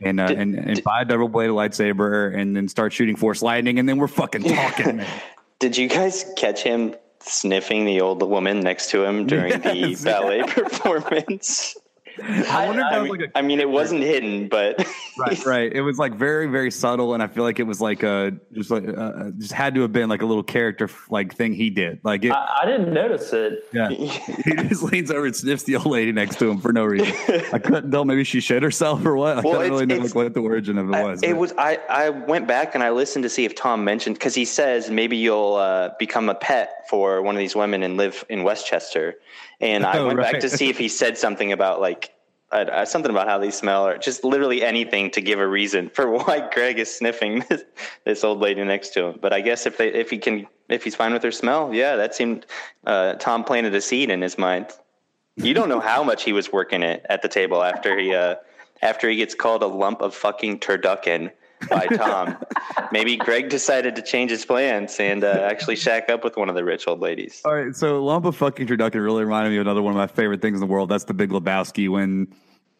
[0.00, 3.78] and uh, and and buy a double bladed lightsaber, and then start shooting Force lightning,
[3.78, 5.02] and then we're fucking talking.
[5.58, 10.04] Did you guys catch him sniffing the old woman next to him during the Yes.
[10.04, 11.76] ballet performance?
[12.22, 14.86] I wonder if I mean, like a I mean, it wasn't hidden, but
[15.20, 15.72] right, right.
[15.72, 18.70] It was like very, very subtle, and I feel like it was like a just
[18.70, 22.00] like uh, just had to have been like a little character like thing he did.
[22.02, 23.64] Like it, I, I didn't notice it.
[23.72, 24.08] yeah, he
[24.68, 27.14] just leans over and sniffs the old lady next to him for no reason.
[27.52, 28.04] I couldn't tell.
[28.04, 29.38] Maybe she shit herself or what.
[29.38, 31.22] I Well, don't really it's- know like, what the origin of it I- was.
[31.22, 31.52] it but- was.
[31.58, 34.90] I I went back and I listened to see if Tom mentioned because he says
[34.90, 39.14] maybe you'll uh, become a pet for one of these women and live in Westchester,
[39.60, 42.12] and I Oh, went back to see if he said something about like.
[42.84, 46.48] Something about how they smell, or just literally anything to give a reason for why
[46.52, 47.62] Greg is sniffing this,
[48.04, 49.18] this old lady next to him.
[49.20, 51.96] But I guess if they, if he can, if he's fine with her smell, yeah,
[51.96, 52.46] that seemed
[52.86, 54.66] uh, Tom planted a seed in his mind.
[55.36, 58.36] You don't know how much he was working it at the table after he uh,
[58.82, 61.30] after he gets called a lump of fucking turducken
[61.68, 62.36] by Tom.
[62.92, 66.54] Maybe Greg decided to change his plans and uh, actually shack up with one of
[66.54, 67.42] the rich old ladies.
[67.44, 70.06] All right, so lump of fucking turducken really reminded me of another one of my
[70.06, 70.88] favorite things in the world.
[70.88, 72.32] That's the Big Lebowski when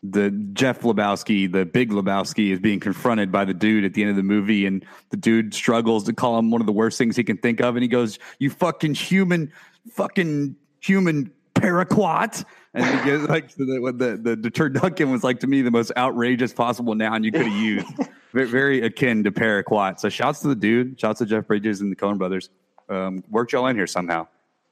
[0.02, 4.10] the Jeff Lebowski, the Big Lebowski, is being confronted by the dude at the end
[4.10, 7.16] of the movie, and the dude struggles to call him one of the worst things
[7.16, 9.52] he can think of, and he goes, "You fucking human,
[9.92, 15.46] fucking human paraquat." And he goes like the, the the the turducken was like to
[15.46, 17.86] me the most outrageous possible noun you could have used.
[18.32, 20.00] very, very akin to Paraquat.
[20.00, 21.00] So shouts to the dude.
[21.00, 22.50] Shouts to Jeff Bridges and the Coen brothers.
[22.88, 24.26] Um, worked y'all in here somehow.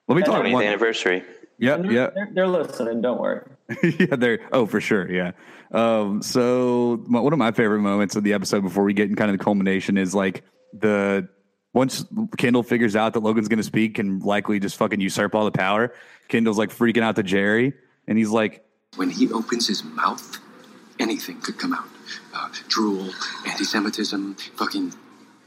[0.08, 0.64] Let me talk 20th one.
[0.64, 1.22] anniversary.
[1.58, 2.14] Yep, They're, yep.
[2.14, 3.02] they're, they're listening.
[3.02, 3.42] Don't worry.
[3.82, 5.32] yeah, they're oh for sure, yeah.
[5.72, 9.16] Um, so my, one of my favorite moments of the episode before we get in
[9.16, 11.28] kind of the culmination is like the
[11.74, 12.04] once
[12.36, 15.50] Kendall figures out that Logan's going to speak and likely just fucking usurp all the
[15.50, 15.92] power.
[16.28, 17.74] Kendall's like freaking out to Gerri,
[18.06, 18.64] and he's like,
[18.96, 20.38] When he opens his mouth,
[20.98, 21.88] anything could come out.
[22.38, 23.08] Uh, drool,
[23.46, 24.94] anti-Semitism, fucking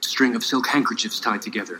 [0.02, 1.80] string of silk handkerchiefs tied together.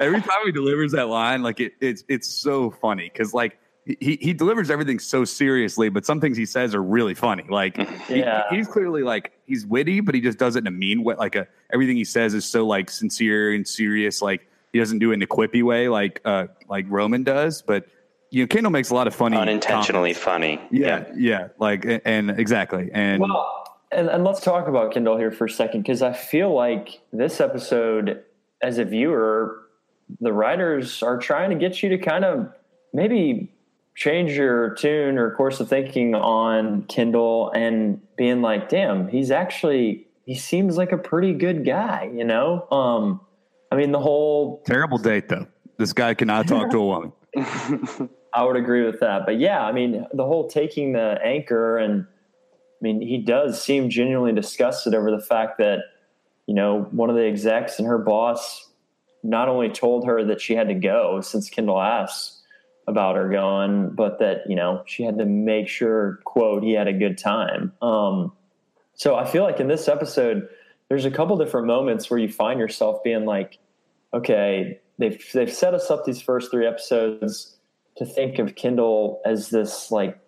[0.00, 4.18] every time he delivers that line, like it, it's it's so funny because like he
[4.20, 7.44] he delivers everything so seriously, but some things he says are really funny.
[7.48, 7.76] Like
[8.08, 11.14] he- he's clearly like he's witty, but he just does it in a mean way.
[11.14, 14.20] Like a, everything he says is so like sincere and serious.
[14.22, 17.62] Like he doesn't do it in a quippy way, like uh like Roman does.
[17.62, 17.86] But
[18.30, 20.18] you know, Kendall makes a lot of funny Unintentionally comments.
[20.18, 20.60] funny.
[20.70, 23.61] Yeah, yeah, like and, and exactly, and Well,
[23.92, 27.40] and, and let's talk about Kendall here for a second because I feel like this
[27.40, 28.22] episode,
[28.62, 29.62] as a viewer,
[30.20, 32.52] the writers are trying to get you to kind of
[32.92, 33.52] maybe
[33.94, 40.06] change your tune or course of thinking on Kendall and being like, damn, he's actually
[40.24, 42.66] he seems like a pretty good guy, you know?
[42.70, 43.20] Um
[43.70, 45.46] I mean the whole terrible date though.
[45.78, 47.12] This guy cannot talk to a woman.
[48.34, 49.26] I would agree with that.
[49.26, 52.06] But yeah, I mean, the whole taking the anchor and
[52.82, 55.84] I mean, he does seem genuinely disgusted over the fact that,
[56.46, 58.68] you know, one of the execs and her boss
[59.22, 62.40] not only told her that she had to go since Kendall asked
[62.88, 66.88] about her going, but that, you know, she had to make sure, quote, he had
[66.88, 67.72] a good time.
[67.80, 68.32] Um,
[68.94, 70.48] so I feel like in this episode,
[70.88, 73.58] there's a couple different moments where you find yourself being like,
[74.12, 77.56] okay, they've they've set us up these first three episodes
[77.96, 80.18] to think of Kendall as this like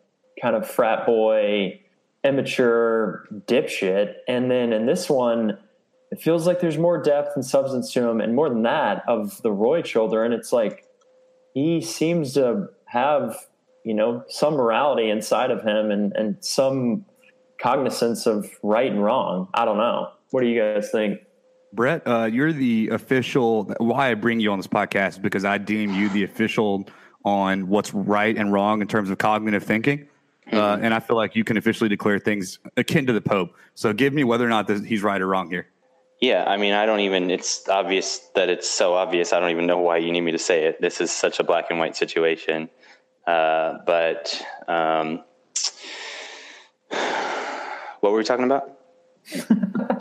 [0.41, 1.81] kind of frat boy,
[2.25, 5.59] immature dipshit, and then in this one,
[6.11, 9.41] it feels like there's more depth and substance to him, and more than that, of
[9.43, 10.33] the Roy children.
[10.33, 10.85] It's like
[11.55, 13.37] he seems to have
[13.85, 17.05] you know some morality inside of him and and some
[17.61, 19.49] cognizance of right and wrong.
[19.55, 20.11] I don't know.
[20.31, 21.21] What do you guys think?
[21.73, 23.65] Brett, uh, you're the official.
[23.79, 26.87] Why I bring you on this podcast is because I deem you the official
[27.25, 30.09] on what's right and wrong in terms of cognitive thinking.
[30.53, 33.55] Uh, and I feel like you can officially declare things akin to the Pope.
[33.75, 35.67] So give me whether or not this, he's right or wrong here.
[36.21, 39.33] Yeah, I mean, I don't even, it's obvious that it's so obvious.
[39.33, 40.81] I don't even know why you need me to say it.
[40.81, 42.69] This is such a black and white situation.
[43.27, 45.25] Uh, but um,
[48.01, 48.79] what were we talking about?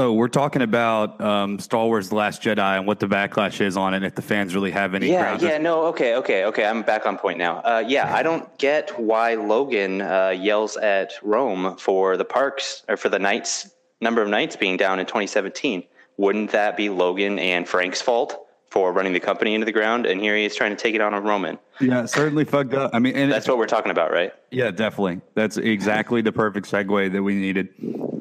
[0.00, 3.76] Oh, we're talking about um, Star Wars: The Last Jedi and what the backlash is
[3.76, 4.02] on it.
[4.02, 6.64] If the fans really have any, Yeah, yeah, no, okay, okay, okay.
[6.64, 7.58] I'm back on point now.
[7.58, 12.96] Uh, yeah, I don't get why Logan uh, yells at Rome for the parks or
[12.96, 15.84] for the nights number of nights being down in 2017.
[16.16, 20.06] Wouldn't that be Logan and Frank's fault for running the company into the ground?
[20.06, 21.58] And here he is trying to take it on a Roman.
[21.80, 22.92] yeah, certainly fucked up.
[22.94, 24.32] I mean, and That's what we're talking about, right?
[24.50, 25.20] Yeah, definitely.
[25.34, 27.68] That's exactly the perfect segue that we needed.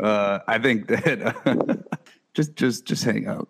[0.02, 1.86] Uh, I think that
[2.34, 3.50] just just just hang out.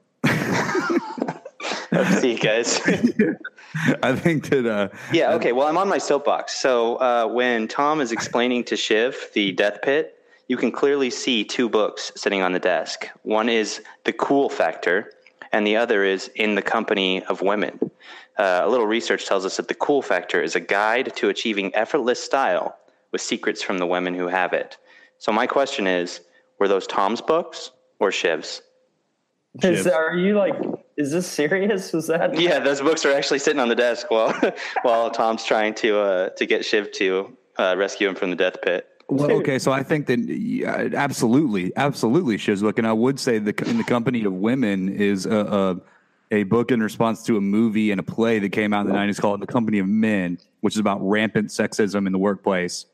[2.19, 2.79] See you guys.
[4.03, 5.51] I think that uh, Yeah, okay.
[5.51, 6.55] Well, I'm on my soapbox.
[6.59, 10.15] So uh, when Tom is explaining to Shiv the death pit,
[10.47, 13.07] you can clearly see two books sitting on the desk.
[13.23, 15.11] One is The Cool Factor,
[15.51, 17.79] and the other is In the Company of Women.
[18.37, 21.75] Uh, a little research tells us that The Cool Factor is a guide to achieving
[21.75, 22.77] effortless style
[23.11, 24.77] with secrets from the women who have it.
[25.17, 26.21] So my question is
[26.59, 28.61] were those Tom's books or Shiv's?
[29.63, 30.53] Is, are you like?
[30.95, 31.91] Is this serious?
[31.91, 32.35] Was that?
[32.39, 34.33] Yeah, those books are actually sitting on the desk while
[34.83, 38.61] while Tom's trying to uh, to get Shiv to uh, rescue him from the death
[38.61, 38.87] pit.
[39.09, 43.55] Well, okay, so I think that yeah, absolutely, absolutely, Shizwick, and I would say the
[43.67, 45.81] in the company of women is a,
[46.31, 48.91] a a book in response to a movie and a play that came out in
[48.91, 52.85] the '90s called The Company of Men, which is about rampant sexism in the workplace.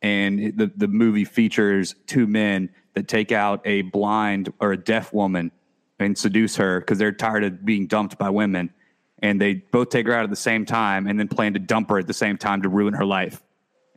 [0.00, 4.78] And it, the the movie features two men that take out a blind or a
[4.78, 5.52] deaf woman
[5.98, 8.72] and seduce her because they're tired of being dumped by women,
[9.18, 11.90] and they both take her out at the same time and then plan to dump
[11.90, 13.42] her at the same time to ruin her life.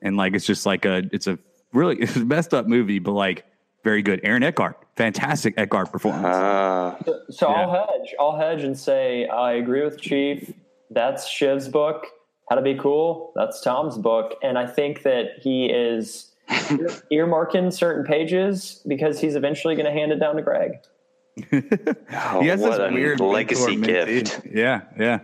[0.01, 1.39] And like it's just like a it's a
[1.74, 3.45] really it's a messed up movie, but like
[3.84, 4.21] very good.
[4.24, 6.26] Aaron Eckhart, fantastic Eckhart performance.
[6.26, 6.95] Uh,
[7.30, 8.15] So I'll hedge.
[8.19, 10.53] I'll hedge and say I agree with Chief.
[10.89, 12.05] That's Shiv's book.
[12.49, 13.32] How to be cool.
[13.36, 19.76] That's Tom's book, and I think that he is earmarking certain pages because he's eventually
[19.76, 20.74] going to hand it down to Greg.
[21.51, 24.26] oh, he has what this a weird legacy mentor mentee.
[24.26, 24.41] gift.
[24.45, 25.19] Yeah, yeah.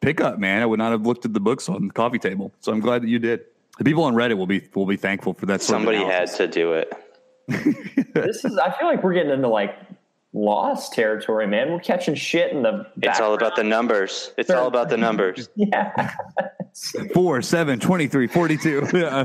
[0.00, 0.62] Pick up, man.
[0.62, 3.02] I would not have looked at the books on the coffee table, so I'm glad
[3.02, 3.40] that you did.
[3.80, 5.62] The people on Reddit will be will be thankful for that.
[5.62, 6.92] Sort of Somebody had to do it.
[8.12, 8.58] this is.
[8.58, 9.74] I feel like we're getting into like
[10.34, 11.72] lost territory, man.
[11.72, 12.86] We're catching shit in the.
[13.00, 14.34] It's all about the numbers.
[14.36, 15.48] It's all about the numbers.
[15.56, 16.12] yeah.
[17.14, 18.88] Four, seven, 23, 42.
[18.92, 19.24] Yeah.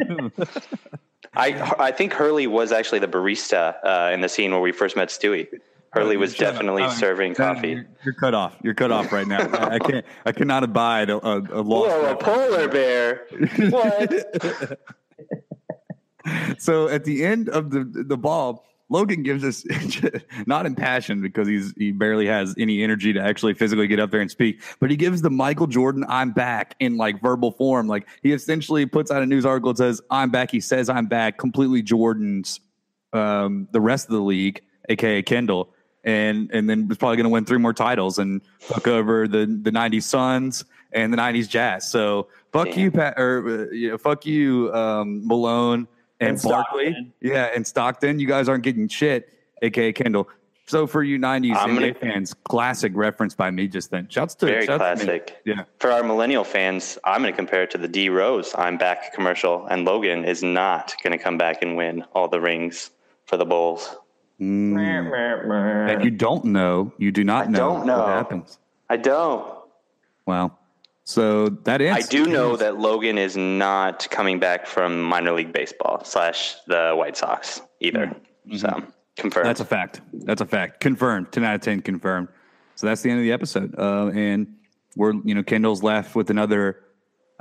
[1.33, 4.95] I I think Hurley was actually the barista uh, in the scene where we first
[4.95, 5.49] met Stewy.
[5.95, 6.39] Hurley was up.
[6.39, 7.69] definitely serving No, coffee.
[7.69, 8.57] You're, you're cut off.
[8.61, 9.39] You're cut off right now.
[9.53, 10.05] I, I can't.
[10.25, 11.95] I cannot abide a, a, a lost.
[11.95, 13.27] Whoa, a polar bear!
[13.69, 14.79] What?
[16.61, 19.65] so at the end of the the ball, Logan gives us
[20.45, 24.21] not impassioned because he's he barely has any energy to actually physically get up there
[24.21, 27.87] and speak, but he gives the Michael Jordan "I'm back" in like verbal form.
[27.87, 31.07] Like he essentially puts out a news article that says "I'm back." He says "I'm
[31.07, 32.59] back," completely Jordan's
[33.13, 35.71] um, the rest of the league, aka Kendall.
[36.05, 39.45] And and then was probably going to win three more titles and fuck over the
[39.47, 41.89] the '90s Suns and the '90s Jazz.
[41.89, 42.79] So fuck Damn.
[42.79, 45.87] you, Pat, or uh, you know, fuck you, um, Malone
[46.19, 46.91] and, And Barkley.
[46.91, 47.13] Stockton.
[47.21, 48.19] Yeah, and Stockton.
[48.19, 49.29] You guys aren't getting shit,
[49.63, 50.29] aka Kendall.
[50.67, 54.07] So for you '90s I'm NBA gonna- fans, classic reference by me just then.
[54.09, 55.11] Shouts to Very shouts to me.
[55.19, 55.37] classic.
[55.43, 58.77] Yeah, For our millennial fans, I'm going to compare it to the D Rose "I'm
[58.77, 62.91] back" commercial, and Logan is not going to come back and win all the rings
[63.25, 63.95] for the Bulls.
[64.39, 65.89] Mm.
[65.89, 67.99] and you don't know, you do not I know, don't know.
[67.99, 68.59] what happens.
[68.89, 69.47] I don't.
[70.25, 70.57] Wow.
[71.05, 76.03] So that I do know that Logan is not coming back from minor league baseball
[76.03, 78.07] slash the White Sox either.
[78.07, 78.55] Mm-hmm.
[78.55, 78.57] Mm-hmm.
[78.57, 78.83] So
[79.15, 79.45] confirmed.
[79.45, 80.01] That's a fact.
[80.13, 80.79] That's a fact.
[80.79, 81.31] Confirmed.
[81.31, 82.27] Ten out of ten confirmed.
[82.73, 83.75] So that's the end of the episode.
[83.77, 84.55] Uh, and
[84.95, 86.81] we're you know Kendall's left with another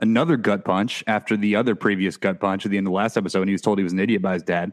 [0.01, 3.17] another gut punch after the other previous gut punch at the end of the last
[3.17, 3.41] episode.
[3.41, 4.73] And he was told he was an idiot by his dad.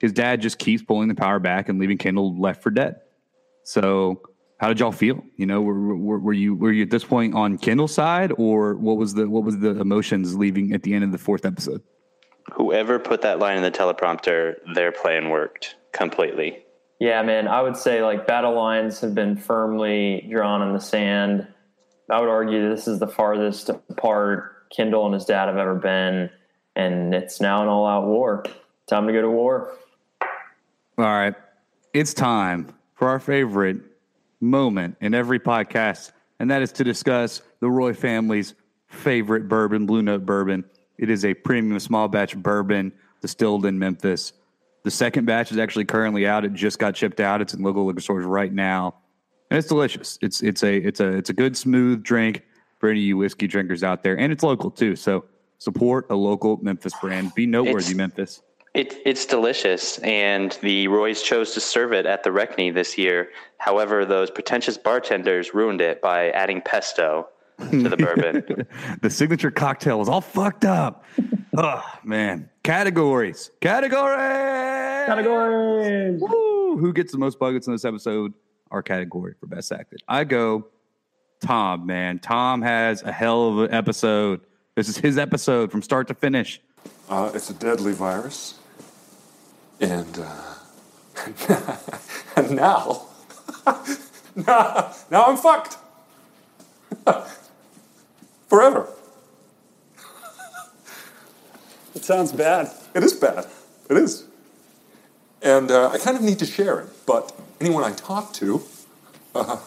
[0.00, 2.96] His dad just keeps pulling the power back and leaving Kendall left for dead.
[3.64, 4.22] So
[4.58, 5.22] how did y'all feel?
[5.36, 8.74] You know, were, were, were you were you at this point on Kendall's side, or
[8.76, 11.82] what was the what was the emotions leaving at the end of the fourth episode?
[12.54, 16.64] Whoever put that line in the teleprompter, their plan worked completely.
[16.98, 17.48] Yeah, man.
[17.48, 21.46] I would say like battle lines have been firmly drawn in the sand.
[22.10, 26.28] I would argue this is the farthest apart Kendall and his dad have ever been,
[26.76, 28.44] and it's now an all-out war.
[28.88, 29.76] Time to go to war.
[31.00, 31.34] All right.
[31.94, 33.78] It's time for our favorite
[34.40, 38.52] moment in every podcast, and that is to discuss the Roy family's
[38.86, 40.62] favorite bourbon, Blue Note Bourbon.
[40.98, 42.92] It is a premium small batch bourbon
[43.22, 44.34] distilled in Memphis.
[44.82, 46.44] The second batch is actually currently out.
[46.44, 47.40] It just got shipped out.
[47.40, 48.94] It's in local liquor stores right now.
[49.50, 50.18] And it's delicious.
[50.20, 52.42] It's it's a it's a it's a good smooth drink
[52.78, 54.18] for any of you whiskey drinkers out there.
[54.18, 54.96] And it's local too.
[54.96, 55.24] So
[55.56, 57.34] support a local Memphis brand.
[57.34, 58.42] Be noteworthy, It's- Memphis.
[58.72, 63.30] It, it's delicious, and the Roys chose to serve it at the RECNY this year.
[63.58, 68.66] However, those pretentious bartenders ruined it by adding pesto to the bourbon.
[69.02, 71.04] the signature cocktail was all fucked up.
[71.56, 74.16] oh man, categories, categories,
[75.06, 76.20] Categories.
[76.20, 76.76] Woo!
[76.78, 78.32] Who gets the most buckets in this episode?
[78.70, 80.00] Our category for best acted.
[80.06, 80.68] I go
[81.40, 81.86] Tom.
[81.86, 84.42] Man, Tom has a hell of an episode.
[84.76, 86.60] This is his episode from start to finish.
[87.08, 88.59] Uh, it's a deadly virus.
[89.80, 90.54] And, uh,
[92.36, 93.06] and now,
[94.36, 95.78] now, now I'm fucked.
[98.48, 98.88] Forever.
[101.94, 102.70] It sounds bad.
[102.94, 103.46] It is bad.
[103.88, 104.24] It is.
[105.42, 108.62] And uh, I kind of need to share it, but anyone I talk to,
[109.34, 109.58] uh,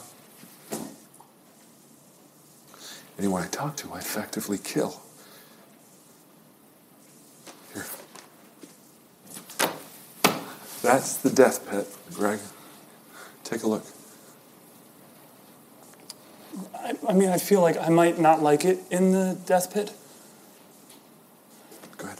[3.18, 5.02] anyone I talk to, I effectively kill.
[10.84, 12.40] That's the death pit, Greg.
[13.46, 13.86] Take a look.
[16.76, 19.94] I, I mean, I feel like I might not like it in the death pit.
[21.98, 22.20] Go ahead.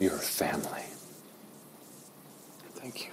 [0.00, 0.82] Your family.
[2.74, 3.12] Thank you.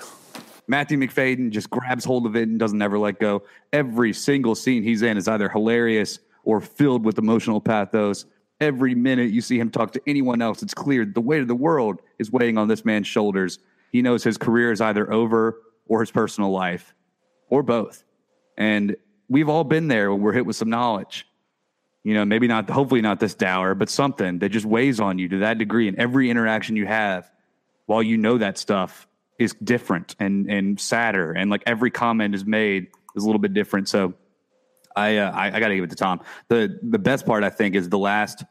[0.68, 3.44] Matthew Macfadyen just grabs hold of it and doesn't ever let go.
[3.72, 8.26] Every single scene he's in is either hilarious or filled with emotional pathos.
[8.62, 11.56] Every minute you see him talk to anyone else, it's clear the weight of the
[11.56, 13.60] world is weighing on this man's shoulders.
[13.92, 16.94] He knows his career is either over or his personal life,
[17.50, 18.04] or both.
[18.58, 18.96] And
[19.30, 21.28] we've all been there when we're hit with some knowledge.
[22.04, 25.28] You know, maybe not, hopefully not this dour, but something that just weighs on you
[25.30, 25.88] to that degree.
[25.88, 27.30] And every interaction you have,
[27.88, 32.46] while you know that stuff, is different and and sadder, and like every comment is
[32.46, 33.90] made is a little bit different.
[33.90, 34.14] So,
[34.96, 36.22] I uh, I, I got to give it to Tom.
[36.48, 38.44] the The best part I think is the last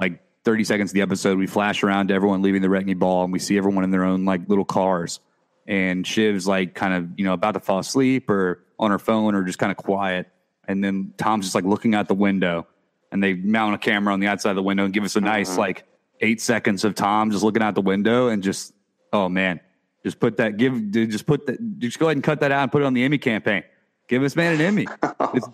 [0.00, 1.38] like thirty seconds of the episode.
[1.38, 4.04] We flash around to everyone leaving the RECNY ball, and we see everyone in their
[4.04, 5.20] own like little cars.
[5.66, 9.34] And Shiv's like kind of you know about to fall asleep or on her phone
[9.34, 10.28] or just kind of quiet.
[10.66, 12.66] And then Tom's just like looking out the window,
[13.10, 15.20] and they mount a camera on the outside of the window and give us a
[15.20, 15.84] nice like
[16.20, 18.74] eight seconds of Tom just looking out the window and just,
[19.12, 19.60] oh man,
[20.04, 22.72] just put that, give, just put that, just go ahead and cut that out and
[22.72, 23.62] put it on the Emmy campaign.
[24.08, 24.86] Give this man an Emmy.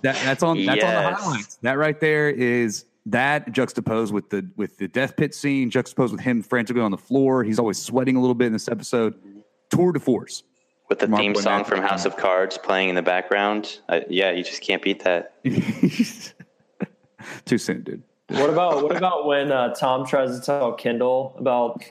[0.02, 1.56] That, that's on, that's on the highlights.
[1.62, 6.20] That right there is that juxtaposed with the with the death pit scene, juxtaposed with
[6.20, 7.42] him frantically on the floor.
[7.42, 9.14] He's always sweating a little bit in this episode.
[9.70, 10.44] Tour de force.
[10.88, 11.42] With the Mark theme Boynette.
[11.42, 13.80] song from House of Cards playing in the background.
[13.88, 15.34] Uh, yeah, you just can't beat that.
[17.46, 18.02] Too soon, dude.
[18.28, 21.82] What about what about when uh, Tom tries to tell Kendall about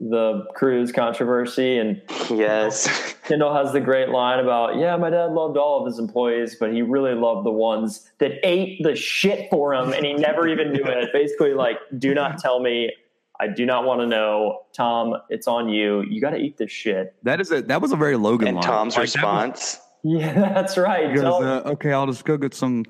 [0.00, 3.14] the cruise controversy and Yes.
[3.26, 6.72] Kendall has the great line about, yeah, my dad loved all of his employees, but
[6.72, 10.72] he really loved the ones that ate the shit for him and he never even
[10.72, 11.10] knew it.
[11.12, 12.92] Basically, like, do not tell me.
[13.40, 14.60] I do not want to know.
[14.72, 16.02] Tom, it's on you.
[16.02, 17.14] You got to eat this shit.
[17.24, 18.64] That is a that was a very Logan And line.
[18.64, 19.80] Tom's Like, that was- response.
[20.06, 21.14] Yeah, that's right.
[21.14, 22.84] Goes, uh, okay, I'll just go get some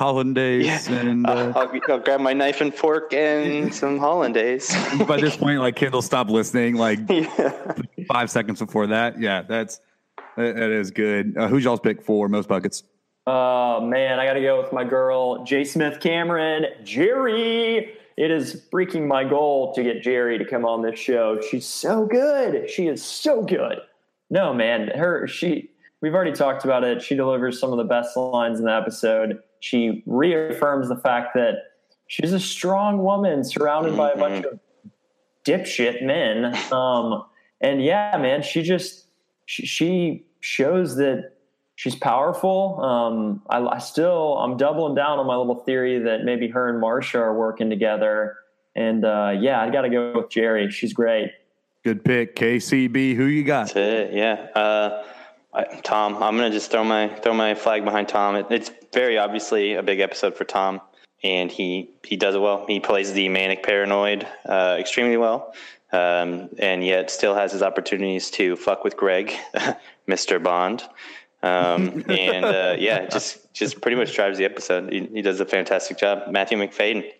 [0.00, 4.74] hollandaise and uh, I'll, I'll grab my knife and fork and some hollandaise.
[5.06, 6.76] by this point, like Kendall stopped listening.
[6.76, 7.74] Like yeah.
[8.08, 9.78] five seconds before that, yeah, that's
[10.38, 11.36] that, that is good.
[11.36, 12.82] Uh, who's y'all's pick for most buckets?
[13.26, 15.64] Oh man, I got to go with my girl, J.
[15.64, 17.90] Smith Cameron, Gerri.
[18.16, 21.42] It is freaking my goal to get Gerri to come on this show.
[21.42, 22.70] She's so good.
[22.70, 23.80] She is so good.
[24.30, 25.68] No man, her she.
[26.00, 27.02] We've already talked about it.
[27.02, 29.42] She delivers some of the best lines in the episode.
[29.60, 31.54] She reaffirms the fact that
[32.06, 34.58] she's a strong woman surrounded by a bunch of
[35.44, 36.54] dipshit men.
[36.72, 37.24] Um,
[37.60, 39.06] and yeah, man, she just
[39.46, 41.32] she, she shows that
[41.76, 42.80] she's powerful.
[42.80, 46.80] Um, I, I still I'm doubling down on my little theory that maybe her and
[46.80, 48.36] Marcia are working together.
[48.74, 50.70] And uh, yeah, I got to go with Gerri.
[50.70, 51.32] She's great.
[51.82, 53.16] Good pick, KCB.
[53.16, 53.68] Who you got?
[53.68, 54.12] That's it.
[54.12, 54.34] Yeah.
[54.54, 55.02] Uh,
[55.52, 58.36] I, Tom, I'm gonna just throw my throw my flag behind Tom.
[58.36, 60.80] It, it's very obviously a big episode for Tom,
[61.22, 62.64] and he he does it well.
[62.66, 65.54] He plays the manic paranoid uh, extremely well,
[65.92, 69.34] um, and yet still has his opportunities to fuck with Greg,
[70.08, 70.42] Mr.
[70.42, 70.84] Bond.
[71.42, 74.92] Um, and uh, yeah, just just pretty much drives the episode.
[74.92, 76.30] He, he does a fantastic job.
[76.30, 77.10] Matthew Macfadyen.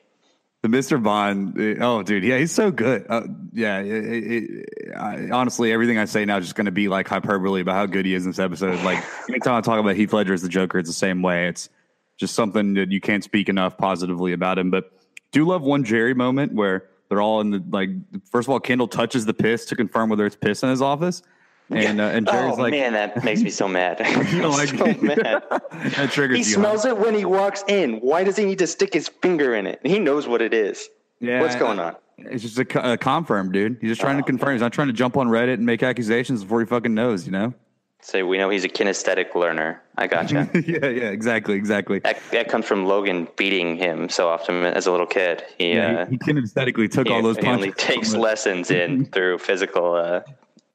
[0.63, 1.03] The Mr.
[1.03, 1.57] Bond.
[1.81, 3.07] Oh, dude, yeah, he's so good.
[3.09, 6.89] Uh, yeah, it, it, I, honestly, everything I say now is just going to be
[6.89, 8.79] like hyperbole about how good he is in this episode.
[8.85, 11.49] Like anytime I talk about Heath Ledger as the Joker, it's the same way.
[11.49, 11.71] It's
[12.19, 14.71] just something that you can't speak enough positively about him.
[14.71, 14.93] But
[15.33, 17.91] do love one Gerri moment where they're all in the like.
[18.31, 21.23] First of all, Kendall touches the piss to confirm whether it's piss in his office,
[21.71, 24.01] and uh, and Gerri's oh like, man, that makes me so mad.
[24.33, 25.17] you know, like so mad.
[25.73, 26.57] that triggers He you.
[26.57, 27.99] smells it when he walks in.
[28.01, 29.81] Why does he need to stick his finger in it?
[29.85, 30.89] He knows what it is.
[31.21, 31.97] Yeah, What's going on?
[32.19, 33.79] It's just a, a confirm, dude.
[33.81, 34.53] He's just trying Oh, to confirm.
[34.53, 37.27] He's not trying to jump on Reddit and make accusations before he fucking knows.
[37.27, 37.55] You know.
[38.03, 39.83] So we know he's a kinesthetic learner.
[39.99, 40.49] I gotcha.
[40.55, 41.99] yeah, yeah, exactly, exactly.
[41.99, 45.45] that, that comes from Logan beating him so often as a little kid.
[45.59, 47.57] He, Yeah, uh, he, he kinesthetically took he, all those he punches.
[47.67, 50.21] only takes lessons in through physical, uh,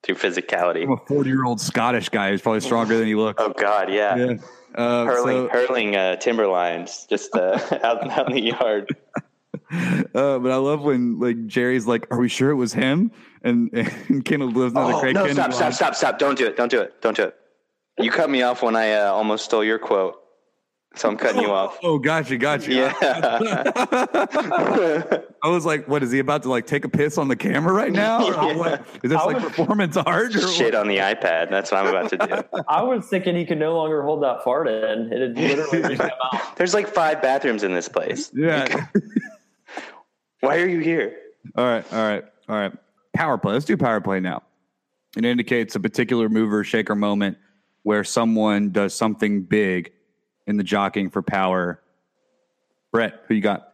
[0.05, 0.83] through physicality.
[0.83, 3.41] from a forty-year-old Scottish guy who's probably stronger than he looks.
[3.43, 4.15] Oh God, yeah.
[4.15, 4.33] Yeah.
[4.75, 8.93] Uh, Hurling, so, hurling uh, timber lines just uh, out, out in the yard.
[9.71, 13.69] uh, but I love when like Gerri's like, "Are we sure it was him?" And
[14.09, 15.73] and Kendall lives another Oh, Craig no, Kennedy stop, stop, line.
[15.73, 16.19] stop, stop.
[16.19, 16.57] Don't do it.
[16.57, 17.01] Don't do it.
[17.01, 17.35] Don't do it.
[17.97, 20.15] You cut me off when I uh, almost stole your quote.
[20.95, 21.77] So I'm cutting you oh, off.
[21.83, 22.73] Oh, gotcha, gotcha.
[22.73, 22.93] Yeah.
[25.43, 27.73] I was like, "What is he about to like take a piss on the camera
[27.73, 28.25] right now?
[28.25, 28.55] Or Yeah.
[28.55, 28.85] what?
[29.03, 30.33] Is this I like was- performance art?
[30.35, 30.81] Or Shit what?
[30.81, 31.49] on the iPad.
[31.49, 32.61] That's what I'm about to do.
[32.69, 35.11] I was thinking he could no longer hold that fart in.
[35.11, 36.55] It had literally just come out.
[36.55, 38.31] There's like five bathrooms in this place.
[38.33, 38.87] Yeah.
[40.39, 41.17] Why are you here?
[41.55, 42.71] All right, all right, all right.
[43.13, 43.53] Power play.
[43.53, 44.43] Let's do power play now.
[45.17, 47.37] It indicates a particular mover shaker moment
[47.83, 49.91] where someone does something big
[50.47, 51.81] in the jockeying for power.
[52.91, 53.73] Brett, who you got?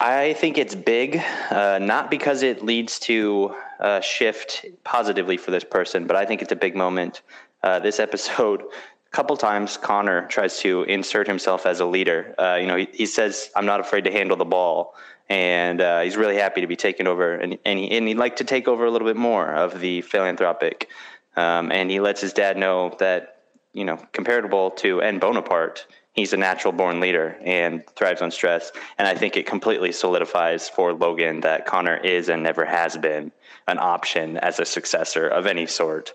[0.00, 5.64] I think it's big, uh, not because it leads to a shift positively for this
[5.64, 7.22] person, but I think it's a big moment.
[7.62, 12.34] Uh, this episode, a couple times, Connor tries to insert himself as a leader.
[12.38, 14.94] Uh, you know, he, he says, "I'm not afraid to handle the ball,"
[15.28, 18.36] and uh, he's really happy to be taken over, and and, he, and he'd like
[18.36, 20.88] to take over a little bit more of the philanthropic.
[21.36, 23.33] Um, and he lets his dad know that
[23.74, 28.72] you know, comparable to and Bonaparte, he's a natural born leader and thrives on stress.
[28.98, 33.32] And I think it completely solidifies for Logan that Connor is and never has been
[33.66, 36.14] an option as a successor of any sort.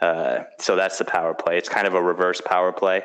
[0.00, 1.58] Uh, so that's the power play.
[1.58, 3.04] It's kind of a reverse power play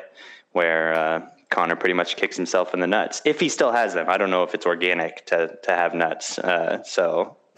[0.52, 4.08] where uh, Connor pretty much kicks himself in the nuts if he still has them.
[4.08, 6.38] I don't know if it's organic to to have nuts.
[6.38, 7.36] Uh, so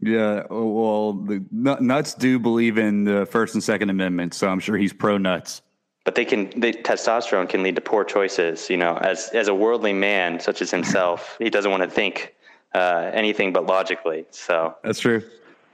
[0.00, 4.60] Yeah, oh, well, the Nuts do believe in the First and Second Amendment, so I'm
[4.60, 5.62] sure he's pro nuts.
[6.04, 9.54] but they can the testosterone can lead to poor choices you know as as a
[9.54, 12.34] worldly man such as himself he doesn't want to think
[12.74, 14.24] uh, anything but logically.
[14.30, 15.22] So That's true.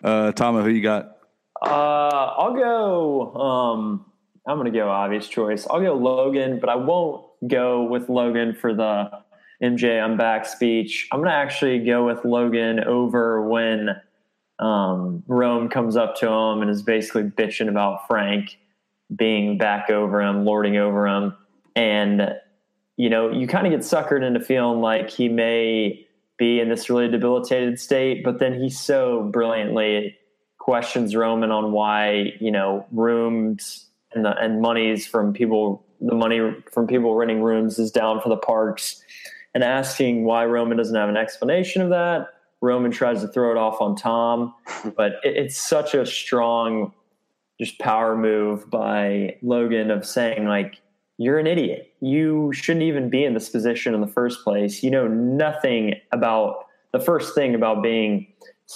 [0.02, 1.18] Uh, Tama, who you got?
[1.62, 3.34] Uh, I'll go.
[3.34, 4.04] Um,
[4.46, 5.66] I'm going to go obvious choice.
[5.68, 9.10] I'll go Logan, but I won't go with Logan for the
[9.62, 11.08] MJ I'm back speech.
[11.10, 14.00] I'm going to actually go with Logan over when
[14.58, 18.56] um, Rome comes up to him and is basically bitching about Frank
[19.14, 21.36] being back over him, lording over him.
[21.74, 22.34] And,
[22.96, 26.06] you know, you kind of get suckered into feeling like he may
[26.36, 30.16] be in this really debilitated state, but then he so brilliantly
[30.58, 36.40] questions Roman on why, you know, rooms and the, and monies from people, the money
[36.70, 39.02] from people renting rooms is down for the parks
[39.58, 42.28] and asking why Roman doesn't have an explanation of that.
[42.60, 44.54] Roman tries to throw it off on Tom,
[44.96, 46.92] but it, it's such a strong,
[47.60, 50.80] just power move by Logan of saying like,
[51.16, 51.92] you're an idiot.
[51.98, 54.84] You shouldn't even be in this position in the first place.
[54.84, 58.28] You know nothing about the first thing about being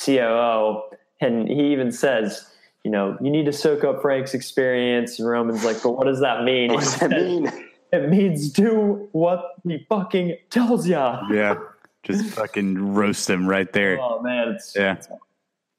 [0.05, 0.83] COO.
[1.20, 2.45] And he even says,
[2.83, 5.20] you know, you need to soak up Frank's experience.
[5.20, 6.72] And Roman's like, but what does that mean?
[6.72, 7.68] what does that mean?
[7.93, 11.22] It means do what he fucking tells ya.
[11.30, 11.59] Yeah,
[12.03, 13.99] just fucking roast him right there.
[14.01, 14.97] Oh man, it's Yeah.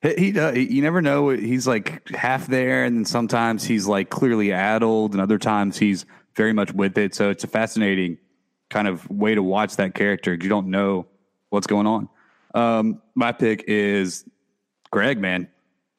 [0.03, 1.29] He, he, uh, you never know.
[1.29, 6.05] He's like half there, and then sometimes he's like clearly addled, and other times he's
[6.35, 7.15] very much with it.
[7.15, 8.17] So it's a fascinating
[8.69, 10.33] kind of way to watch that character.
[10.33, 11.07] You don't know
[11.49, 12.09] what's going on.
[12.53, 14.25] Um, my pick is
[14.91, 15.19] Greg.
[15.19, 15.47] Man,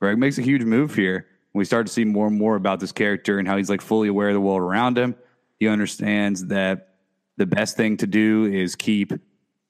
[0.00, 1.26] Greg makes a huge move here.
[1.54, 4.08] We start to see more and more about this character and how he's like fully
[4.08, 5.14] aware of the world around him.
[5.58, 6.94] He understands that
[7.36, 9.12] the best thing to do is keep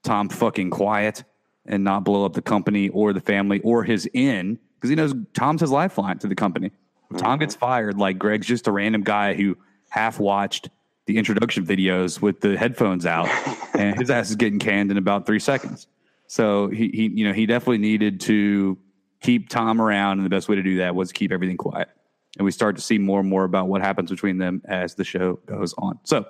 [0.03, 1.24] Tom fucking quiet
[1.66, 5.14] and not blow up the company or the family or his inn because he knows
[5.32, 6.70] Tom's his lifeline to the company.
[7.11, 9.57] If Tom gets fired, like Greg's just a random guy who
[9.89, 10.68] half watched
[11.07, 13.28] the introduction videos with the headphones out,
[13.74, 15.87] and his ass is getting canned in about three seconds.
[16.26, 18.78] So he, he, you know, he definitely needed to
[19.20, 21.89] keep Tom around, and the best way to do that was keep everything quiet.
[22.37, 25.05] And we start to see more and more about what happens between them as the
[25.05, 25.99] show goes on.
[26.03, 26.26] So,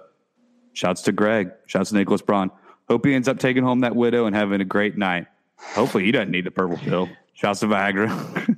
[0.74, 2.50] shouts to Greg, shouts to Nicholas Braun.
[2.88, 5.26] Hope he ends up taking home that widow and having a great night.
[5.59, 7.09] Hopefully, he doesn't need the purple pill.
[7.32, 8.11] Shouts to Viagra.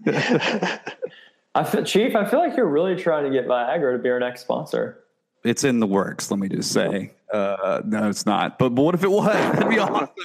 [1.55, 4.18] I feel, Chief, I feel like you're really trying to get Viagra to be our
[4.20, 5.05] next sponsor.
[5.44, 6.30] it's in the works.
[6.30, 8.59] Let me just say, uh, no, it's not.
[8.59, 9.26] But, but what if it was?
[9.32, 10.09] That'd be awesome.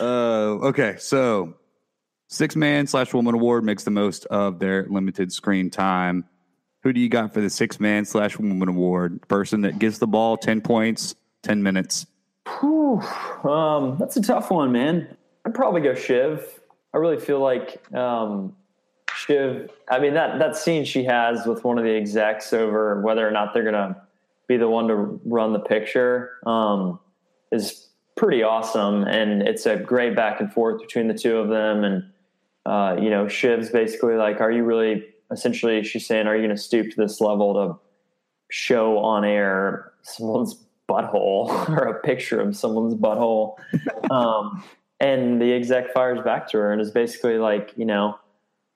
[0.00, 1.52] Uh, okay, so
[2.28, 6.24] six man slash woman award makes the most of their limited screen time.
[6.82, 9.26] Who do you got for the six man slash woman award?
[9.26, 12.06] Person that gets the ball ten points, ten minutes.
[12.60, 13.00] Whew,
[13.44, 15.16] um, that's a tough one, man.
[15.44, 16.60] I'd probably go Shiv.
[16.94, 18.54] I really feel like um,
[19.12, 19.70] Shiv.
[19.90, 23.30] I mean that that scene she has with one of the execs over whether or
[23.30, 24.00] not they're gonna
[24.46, 26.98] be the one to run the picture um,
[27.52, 31.84] is pretty awesome, and it's a great back and forth between the two of them.
[31.84, 32.10] And
[32.68, 36.56] uh, you know, Shiv's basically like, "Are you really?" Essentially, she's saying, "Are you going
[36.56, 37.78] to stoop to this level to
[38.50, 40.54] show on air someone's
[40.88, 43.56] butthole or a picture of someone's butthole?"
[44.10, 44.62] um,
[45.00, 48.18] and the exec fires back to her and is basically like, you know,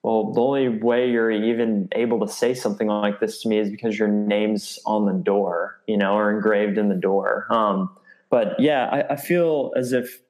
[0.03, 3.71] well, the only way you're even able to say something like this to me is
[3.71, 7.47] because your name's on the door, you know, or engraved in the door.
[7.51, 7.91] Um,
[8.31, 10.22] but yeah, I, I feel as if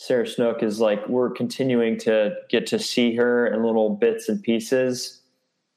[0.00, 4.40] Sarah Snook is like we're continuing to get to see her in little bits and
[4.40, 5.20] pieces.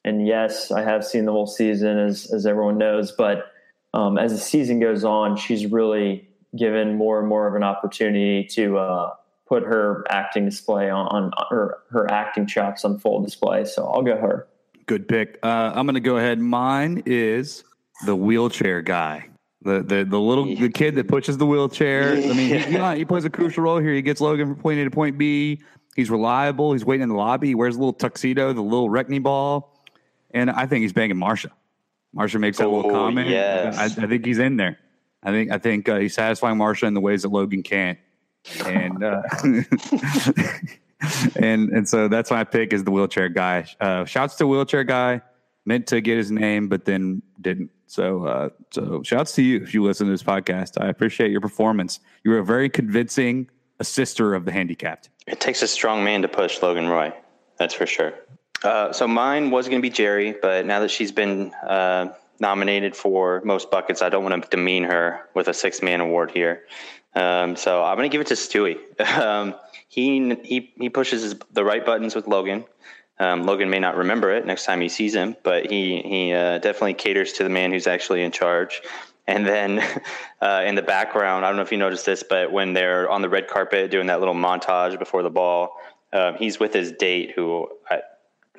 [0.05, 3.11] And yes, I have seen the whole season, as as everyone knows.
[3.11, 3.51] But
[3.95, 8.45] um, as the season goes on, she's really given more and more of an opportunity
[8.51, 9.09] to uh,
[9.47, 13.65] put her acting display on, on her her acting chops on full display.
[13.65, 14.47] So I'll go her.
[14.85, 15.39] Good pick.
[15.41, 16.37] Uh, I'm going to go ahead.
[16.37, 17.63] Mine is
[18.05, 19.30] the wheelchair guy.
[19.63, 22.13] The, the the little the kid that pushes the wheelchair.
[22.13, 23.93] I mean, he, you know, he plays a crucial role here.
[23.93, 25.61] He gets Logan from point A to point B.
[25.95, 26.73] He's reliable.
[26.73, 27.47] He's waiting in the lobby.
[27.49, 29.77] He wears a little tuxedo, the little RECNY ball,
[30.31, 31.51] and I think he's banging Marcia.
[32.13, 33.29] Marcia makes that little Oh, comment.
[33.29, 33.77] yes.
[33.77, 34.79] I, I think he's in there.
[35.21, 37.99] I think I think uh, he's satisfying Marcia in the ways that Logan can't,
[38.65, 39.21] and uh,
[41.35, 43.65] and and so that's my pick is the wheelchair guy.
[43.79, 45.21] Uh, shouts to wheelchair guy.
[45.65, 47.69] Meant to get his name, but then didn't.
[47.91, 50.81] So uh, so shouts to you if you listen to this podcast.
[50.81, 51.99] I appreciate your performance.
[52.23, 53.49] You were a very convincing
[53.81, 55.09] assister of the handicapped.
[55.27, 57.11] It takes a strong man to push Logan Roy.
[57.57, 58.13] That's for sure.
[58.63, 62.95] Uh, so mine was going to be Gerri, but now that she's been uh, nominated
[62.95, 66.63] for most buckets, I don't want to demean her with a six man award here.
[67.13, 68.77] Um, so I'm going to give it to Stewy.
[69.21, 69.55] Um,
[69.89, 72.63] he he he pushes his, the right buttons with Logan.
[73.21, 76.57] Um, Logan may not remember it next time he sees him, but he he uh,
[76.57, 78.81] definitely caters to the man who's actually in charge.
[79.27, 79.79] And then
[80.41, 83.21] uh, in the background, I don't know if you noticed this, but when they're on
[83.21, 85.77] the red carpet doing that little montage before the ball,
[86.13, 88.01] um, he's with his date, who I,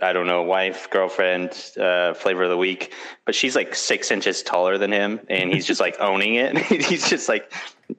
[0.00, 2.92] I don't know, wife, girlfriend, uh, flavor of the week,
[3.24, 6.56] but she's like six inches taller than him, and he's just like owning it.
[6.82, 7.52] he's just like,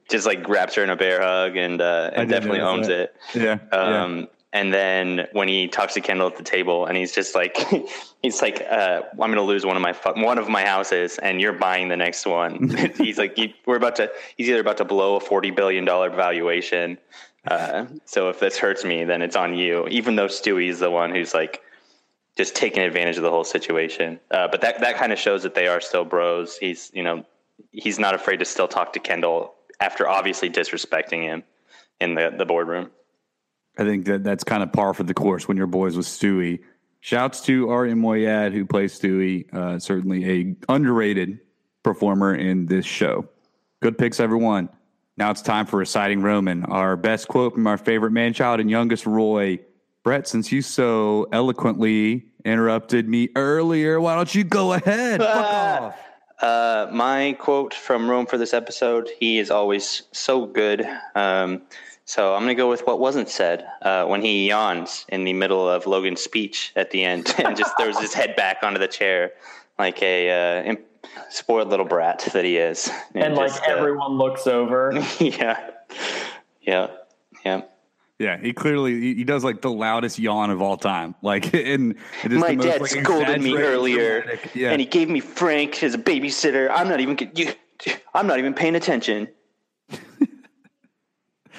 [0.08, 3.00] just like grabs her in a bear hug and uh, and definitely owns that.
[3.00, 3.16] it.
[3.34, 3.58] Yeah.
[3.70, 4.26] Um, yeah.
[4.54, 7.58] And then when he talks to Kendall at the table, and he's just like,
[8.22, 11.40] he's like, uh, "I'm going to lose one of my one of my houses, and
[11.40, 13.36] you're buying the next one." he's like,
[13.66, 16.98] "We're about to." He's either about to blow a forty billion dollar valuation.
[17.48, 19.86] Uh, so if this hurts me, then it's on you.
[19.88, 21.60] Even though Stewy's the one who's like
[22.36, 24.20] just taking advantage of the whole situation.
[24.30, 26.56] Uh, but that that kind of shows that they are still bros.
[26.58, 27.26] He's you know
[27.72, 31.42] he's not afraid to still talk to Kendall after obviously disrespecting him
[32.00, 32.92] in the the boardroom.
[33.76, 36.60] I think that that's kind of par for the course when you're boys with Stewy.
[37.00, 39.52] Shouts to Ari Moayed who plays Stewy.
[39.52, 41.40] Uh, certainly a underrated
[41.82, 43.28] performer in this show.
[43.80, 44.68] Good picks, everyone.
[45.16, 46.64] Now it's time for reciting Roman.
[46.64, 49.60] Our best quote from our favorite man child and youngest Roy.
[50.02, 55.20] Brett, since you so eloquently interrupted me earlier, why don't you go ahead?
[55.20, 55.96] Fuck off.
[56.40, 60.86] Uh, my quote from Rome for this episode: He is always so good.
[61.14, 61.62] Um,
[62.04, 65.32] so I'm going to go with what wasn't said uh, when he yawns in the
[65.32, 68.88] middle of Logan's speech at the end and just throws his head back onto the
[68.88, 69.32] chair
[69.78, 70.86] like a uh, imp-
[71.30, 72.90] spoiled little brat that he is.
[73.14, 74.92] And, like just, uh, everyone looks over.
[75.18, 75.70] yeah,
[76.60, 76.88] yeah,
[77.44, 77.62] yeah.
[78.18, 81.14] Yeah, he clearly he, he does like the loudest yawn of all time.
[81.22, 84.80] Like, and it is My the most, dad like, scolded me earlier, dramatic- Yeah, and
[84.80, 86.70] he gave me Frank as a babysitter.
[86.72, 87.52] I'm not even you,
[88.14, 89.28] I'm not even paying attention.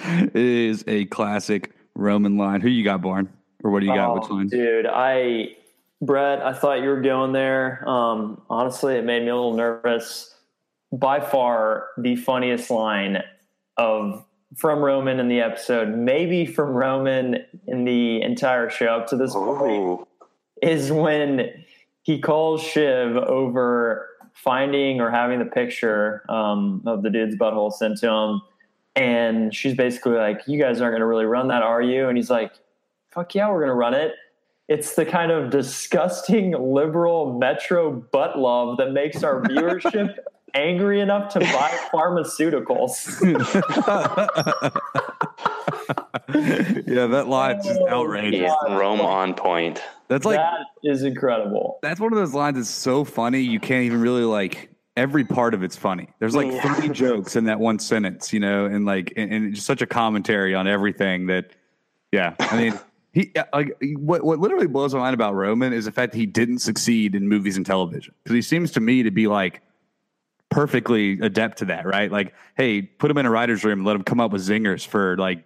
[0.05, 2.61] It is a classic Roman line.
[2.61, 3.29] Who you got, Barn?
[3.63, 4.13] Or what do you got?
[4.15, 4.47] Which Oh, line?
[4.47, 5.55] Dude, I,
[6.01, 7.87] Brett, I thought you were going there.
[7.87, 10.35] Um, honestly, it made me a little nervous.
[10.91, 13.23] By far, the funniest line
[13.77, 14.23] of
[14.55, 17.37] from Roman in the episode, maybe from Roman
[17.67, 20.07] in the entire show up to this point,
[20.61, 21.65] is when
[22.03, 27.97] he calls Shiv over finding or having the picture um, of the dude's butthole sent
[27.97, 28.41] to him.
[28.95, 32.07] And she's basically like, You guys aren't going to really run that, are you?
[32.07, 32.53] And he's like,
[33.11, 34.13] Fuck yeah, we're going to run it.
[34.67, 40.15] It's the kind of disgusting liberal metro butt love that makes our viewership
[40.55, 43.21] angry enough to buy pharmaceuticals.
[46.87, 48.51] yeah, that line's just oh outrageous.
[48.67, 49.81] He's Rome on point.
[50.07, 51.79] That's like that is incredible.
[51.81, 55.53] that's one of those lines that's so funny you can't even really like every part
[55.53, 56.07] of it's funny.
[56.19, 56.73] There's like Yeah.
[56.75, 59.81] three jokes in that one sentence, you know, and like and, and it's just such
[59.81, 61.51] a commentary on everything that
[62.11, 62.35] yeah.
[62.39, 62.79] I mean
[63.11, 66.25] he like what what literally blows my mind about Roman is the fact that he
[66.25, 68.13] didn't succeed in movies and television.
[68.23, 69.61] Because he seems to me to be like
[70.49, 72.11] perfectly adept to that, right?
[72.11, 74.85] Like, hey, put him in a writer's room and let him come up with zingers
[74.85, 75.43] for like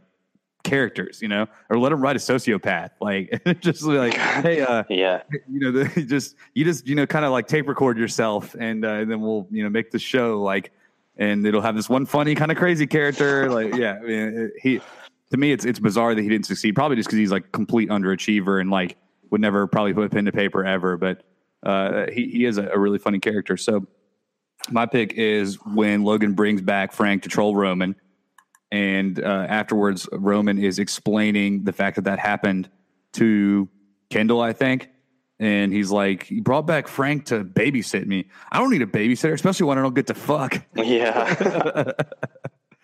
[0.63, 2.91] characters, you know, or let him write a sociopath.
[2.99, 7.25] Like, just like, hey, uh, Yeah, you know, the, just you just you know, kind
[7.25, 10.41] of like tape record yourself, and, uh, and then we'll you know make the show
[10.41, 10.71] like,
[11.17, 13.51] and it'll have this one funny kind of crazy character.
[13.51, 14.81] Like, yeah, I mean, he
[15.31, 16.75] to me, it's it's bizarre that he didn't succeed.
[16.75, 18.97] Probably just because he's like complete underachiever and like
[19.29, 20.97] would never probably put pen to paper ever.
[20.97, 21.23] But
[21.63, 23.57] uh, he he is a, a really funny character.
[23.57, 23.87] So
[24.71, 27.95] my pick is when Logan brings back Frank to troll Roman,
[28.71, 32.69] and uh, afterwards Roman is explaining the fact that that happened
[33.13, 33.67] to
[34.09, 34.89] Kendall, I think.
[35.39, 38.27] And he's like, he brought back Frank to babysit me.
[38.51, 41.33] I don't need a babysitter, especially when I don't get to fuck." yeah.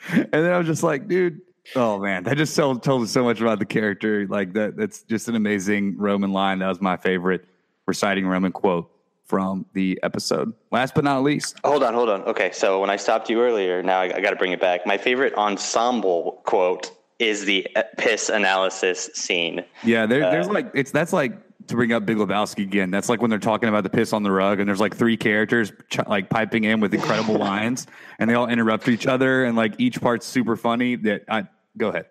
[0.09, 1.41] and then I was just like, dude,
[1.75, 4.25] oh man, that just told, told us so much about the character.
[4.27, 6.59] Like that, that's just an amazing Roman line.
[6.59, 7.45] That was my favorite
[7.87, 8.89] reciting Roman quote
[9.25, 10.53] from the episode.
[10.71, 12.21] Last but not least, Hold on, hold on.
[12.23, 14.85] Okay, so when I stopped you earlier, now I, I got to bring it back.
[14.85, 19.63] My favorite ensemble quote is the piss analysis scene.
[19.83, 21.33] yeah, there, Uh, there's like it's that's like
[21.67, 22.91] to bring up Big Lebowski again.
[22.91, 25.17] That's like when they're talking about the piss on the rug, and there's like three
[25.17, 27.87] characters ch- like piping in with incredible lines,
[28.19, 30.95] and they all interrupt each other, and like each part's super funny.
[30.97, 31.45] That I
[31.77, 32.05] go ahead.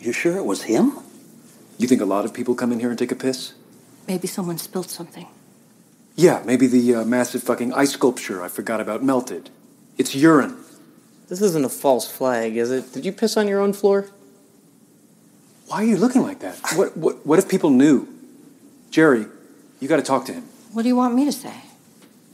[0.00, 0.98] You sure it was him?
[1.76, 3.52] You think a lot of people come in here and take a piss?
[4.08, 5.26] Maybe someone spilled something.
[6.18, 9.50] Yeah, maybe the uh, massive fucking ice sculpture I forgot about melted.
[9.96, 10.56] It's urine.
[11.28, 12.92] This isn't a false flag, is it?
[12.92, 14.08] Did you piss on your own floor?
[15.68, 16.58] Why are you looking like that?
[16.74, 18.08] What, what, what if people knew?
[18.90, 19.30] Gerri,
[19.78, 20.42] you gotta talk to him.
[20.72, 21.54] What do you want me to say?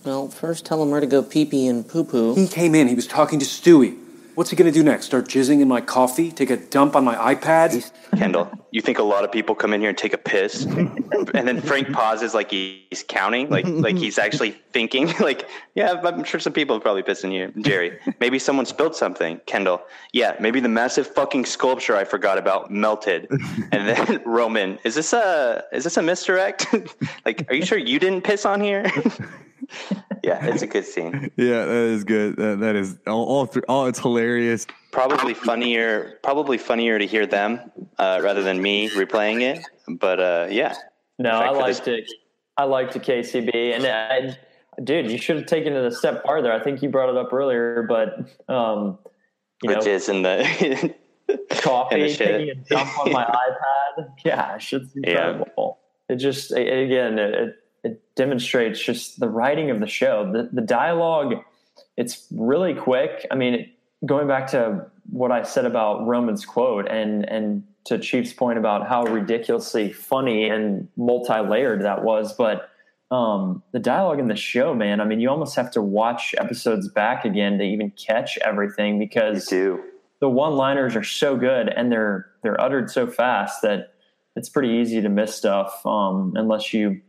[0.02, 2.34] Well, first tell him where to go pee pee and poo poo.
[2.34, 3.98] He came in, he was talking to Stewy.
[4.34, 5.06] What's he going to do next?
[5.06, 6.32] Start jizzing in my coffee?
[6.32, 7.92] Take a dump on my iPad?
[8.16, 11.46] Kendall, you think a lot of people come in here and take a piss, and
[11.46, 15.12] then Frank pauses like he's counting, like like he's actually thinking.
[15.24, 17.48] Like, yeah, I'm sure some people are probably pissing in here.
[17.50, 19.40] Gerri, maybe someone spilled something.
[19.46, 19.80] Kendall,
[20.12, 23.28] yeah, maybe the massive fucking sculpture I forgot about melted.
[23.72, 26.66] And then Roman, is this a is this a misdirect?
[27.24, 28.84] like, are you sure you didn't piss on here?
[30.24, 31.30] Yeah, it's a good scene.
[31.36, 32.36] Yeah, that is good.
[32.36, 33.24] That, that is all.
[33.24, 34.66] All, th- all it's hilarious.
[34.90, 36.18] Probably funnier.
[36.22, 37.60] Probably funnier to hear them
[37.98, 39.64] uh, rather than me replaying it.
[39.88, 40.74] But uh, yeah.
[41.18, 42.10] No, I Respect for liked it.
[42.56, 44.36] I liked the KCB, and I,
[44.82, 46.52] dude, you should have taken it a step farther.
[46.52, 48.18] I think you brought it up earlier, but
[48.48, 48.98] um,
[49.62, 50.94] you Which know, is in the
[51.50, 53.24] coffee, in the taking a dump on my
[53.98, 54.08] iPad.
[54.24, 55.42] Yeah, shit's Yeah.
[56.08, 60.30] It just again, it, it, it demonstrates just the writing of the show.
[60.32, 61.34] The the dialogue,
[61.96, 63.26] it's really quick.
[63.30, 63.70] I mean,
[64.04, 68.88] going back to what I said about Roman's quote, and and to Chief's point about
[68.88, 72.70] how ridiculously funny and multi layered that was, but.
[73.10, 75.00] Um, the dialogue in the show, man.
[75.00, 79.46] I mean, you almost have to watch episodes back again to even catch everything because
[80.24, 83.92] the one-liners are so good and they're they're uttered so fast that
[84.36, 87.00] it's pretty easy to miss stuff um, unless you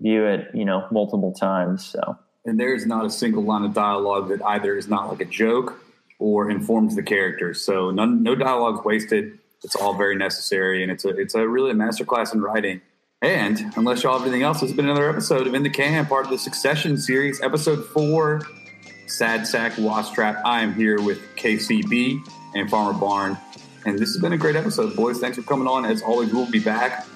[0.00, 1.84] view it, you know, multiple times.
[1.84, 5.24] So and there's not a single line of dialogue that either is not like a
[5.24, 5.82] joke
[6.18, 7.60] or informs the characters.
[7.60, 9.38] So none, no dialogue's wasted.
[9.64, 12.80] It's all very necessary, and it's a it's a really a masterclass in writing.
[13.20, 16.26] And unless y'all have anything else, it's been another episode of In the Can, part
[16.26, 18.42] of the Succession series, episode four,
[19.06, 20.40] Sad Sack Wasp Trap.
[20.44, 22.20] I am here with KCB
[22.54, 23.36] and Farmer Barn,
[23.86, 25.18] and this has been a great episode, boys.
[25.18, 25.84] Thanks for coming on.
[25.84, 27.06] As always, we'll be back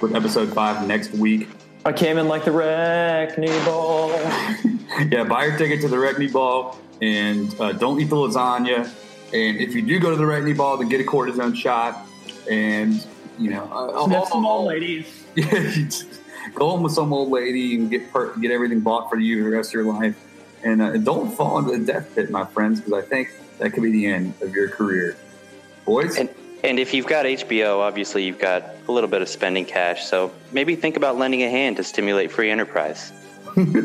[0.00, 1.48] with episode five next week.
[1.88, 4.10] I came in like the Wrecking Ball.
[5.10, 8.92] yeah, buy your ticket to the Wrecking Ball and uh, don't eat the lasagna.
[9.32, 12.06] And if you do go to the Wrecking Ball, then get a cortisone shot.
[12.50, 13.02] And,
[13.38, 15.24] you know, uh, Sniff some old ladies.
[15.34, 15.88] Yeah,
[16.54, 19.50] go home with some old lady and get per- get everything bought for you for
[19.50, 20.14] the rest of your life.
[20.62, 23.82] And uh, don't fall into the death pit, my friends, because I think that could
[23.82, 25.16] be the end of your career.
[25.86, 26.18] Boys?
[26.18, 26.28] And,
[26.64, 30.06] and if you've got HBO, obviously you've got a little bit of spending cash.
[30.06, 33.12] So maybe think about lending a hand to stimulate free enterprise.
[33.56, 33.76] and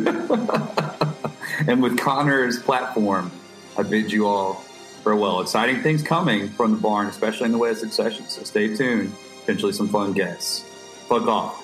[1.82, 3.32] with Connor's platform,
[3.78, 4.56] I bid you all
[5.04, 5.42] farewell.
[5.42, 8.26] Exciting things coming from the barn, especially in the way of succession.
[8.28, 9.14] So stay tuned.
[9.42, 10.62] Potentially some fun guests.
[11.08, 11.62] Fuck off.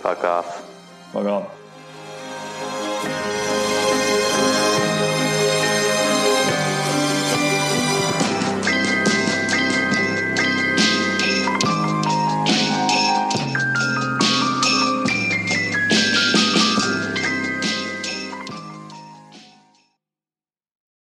[0.00, 0.68] Fuck off.
[1.12, 1.61] Fuck off.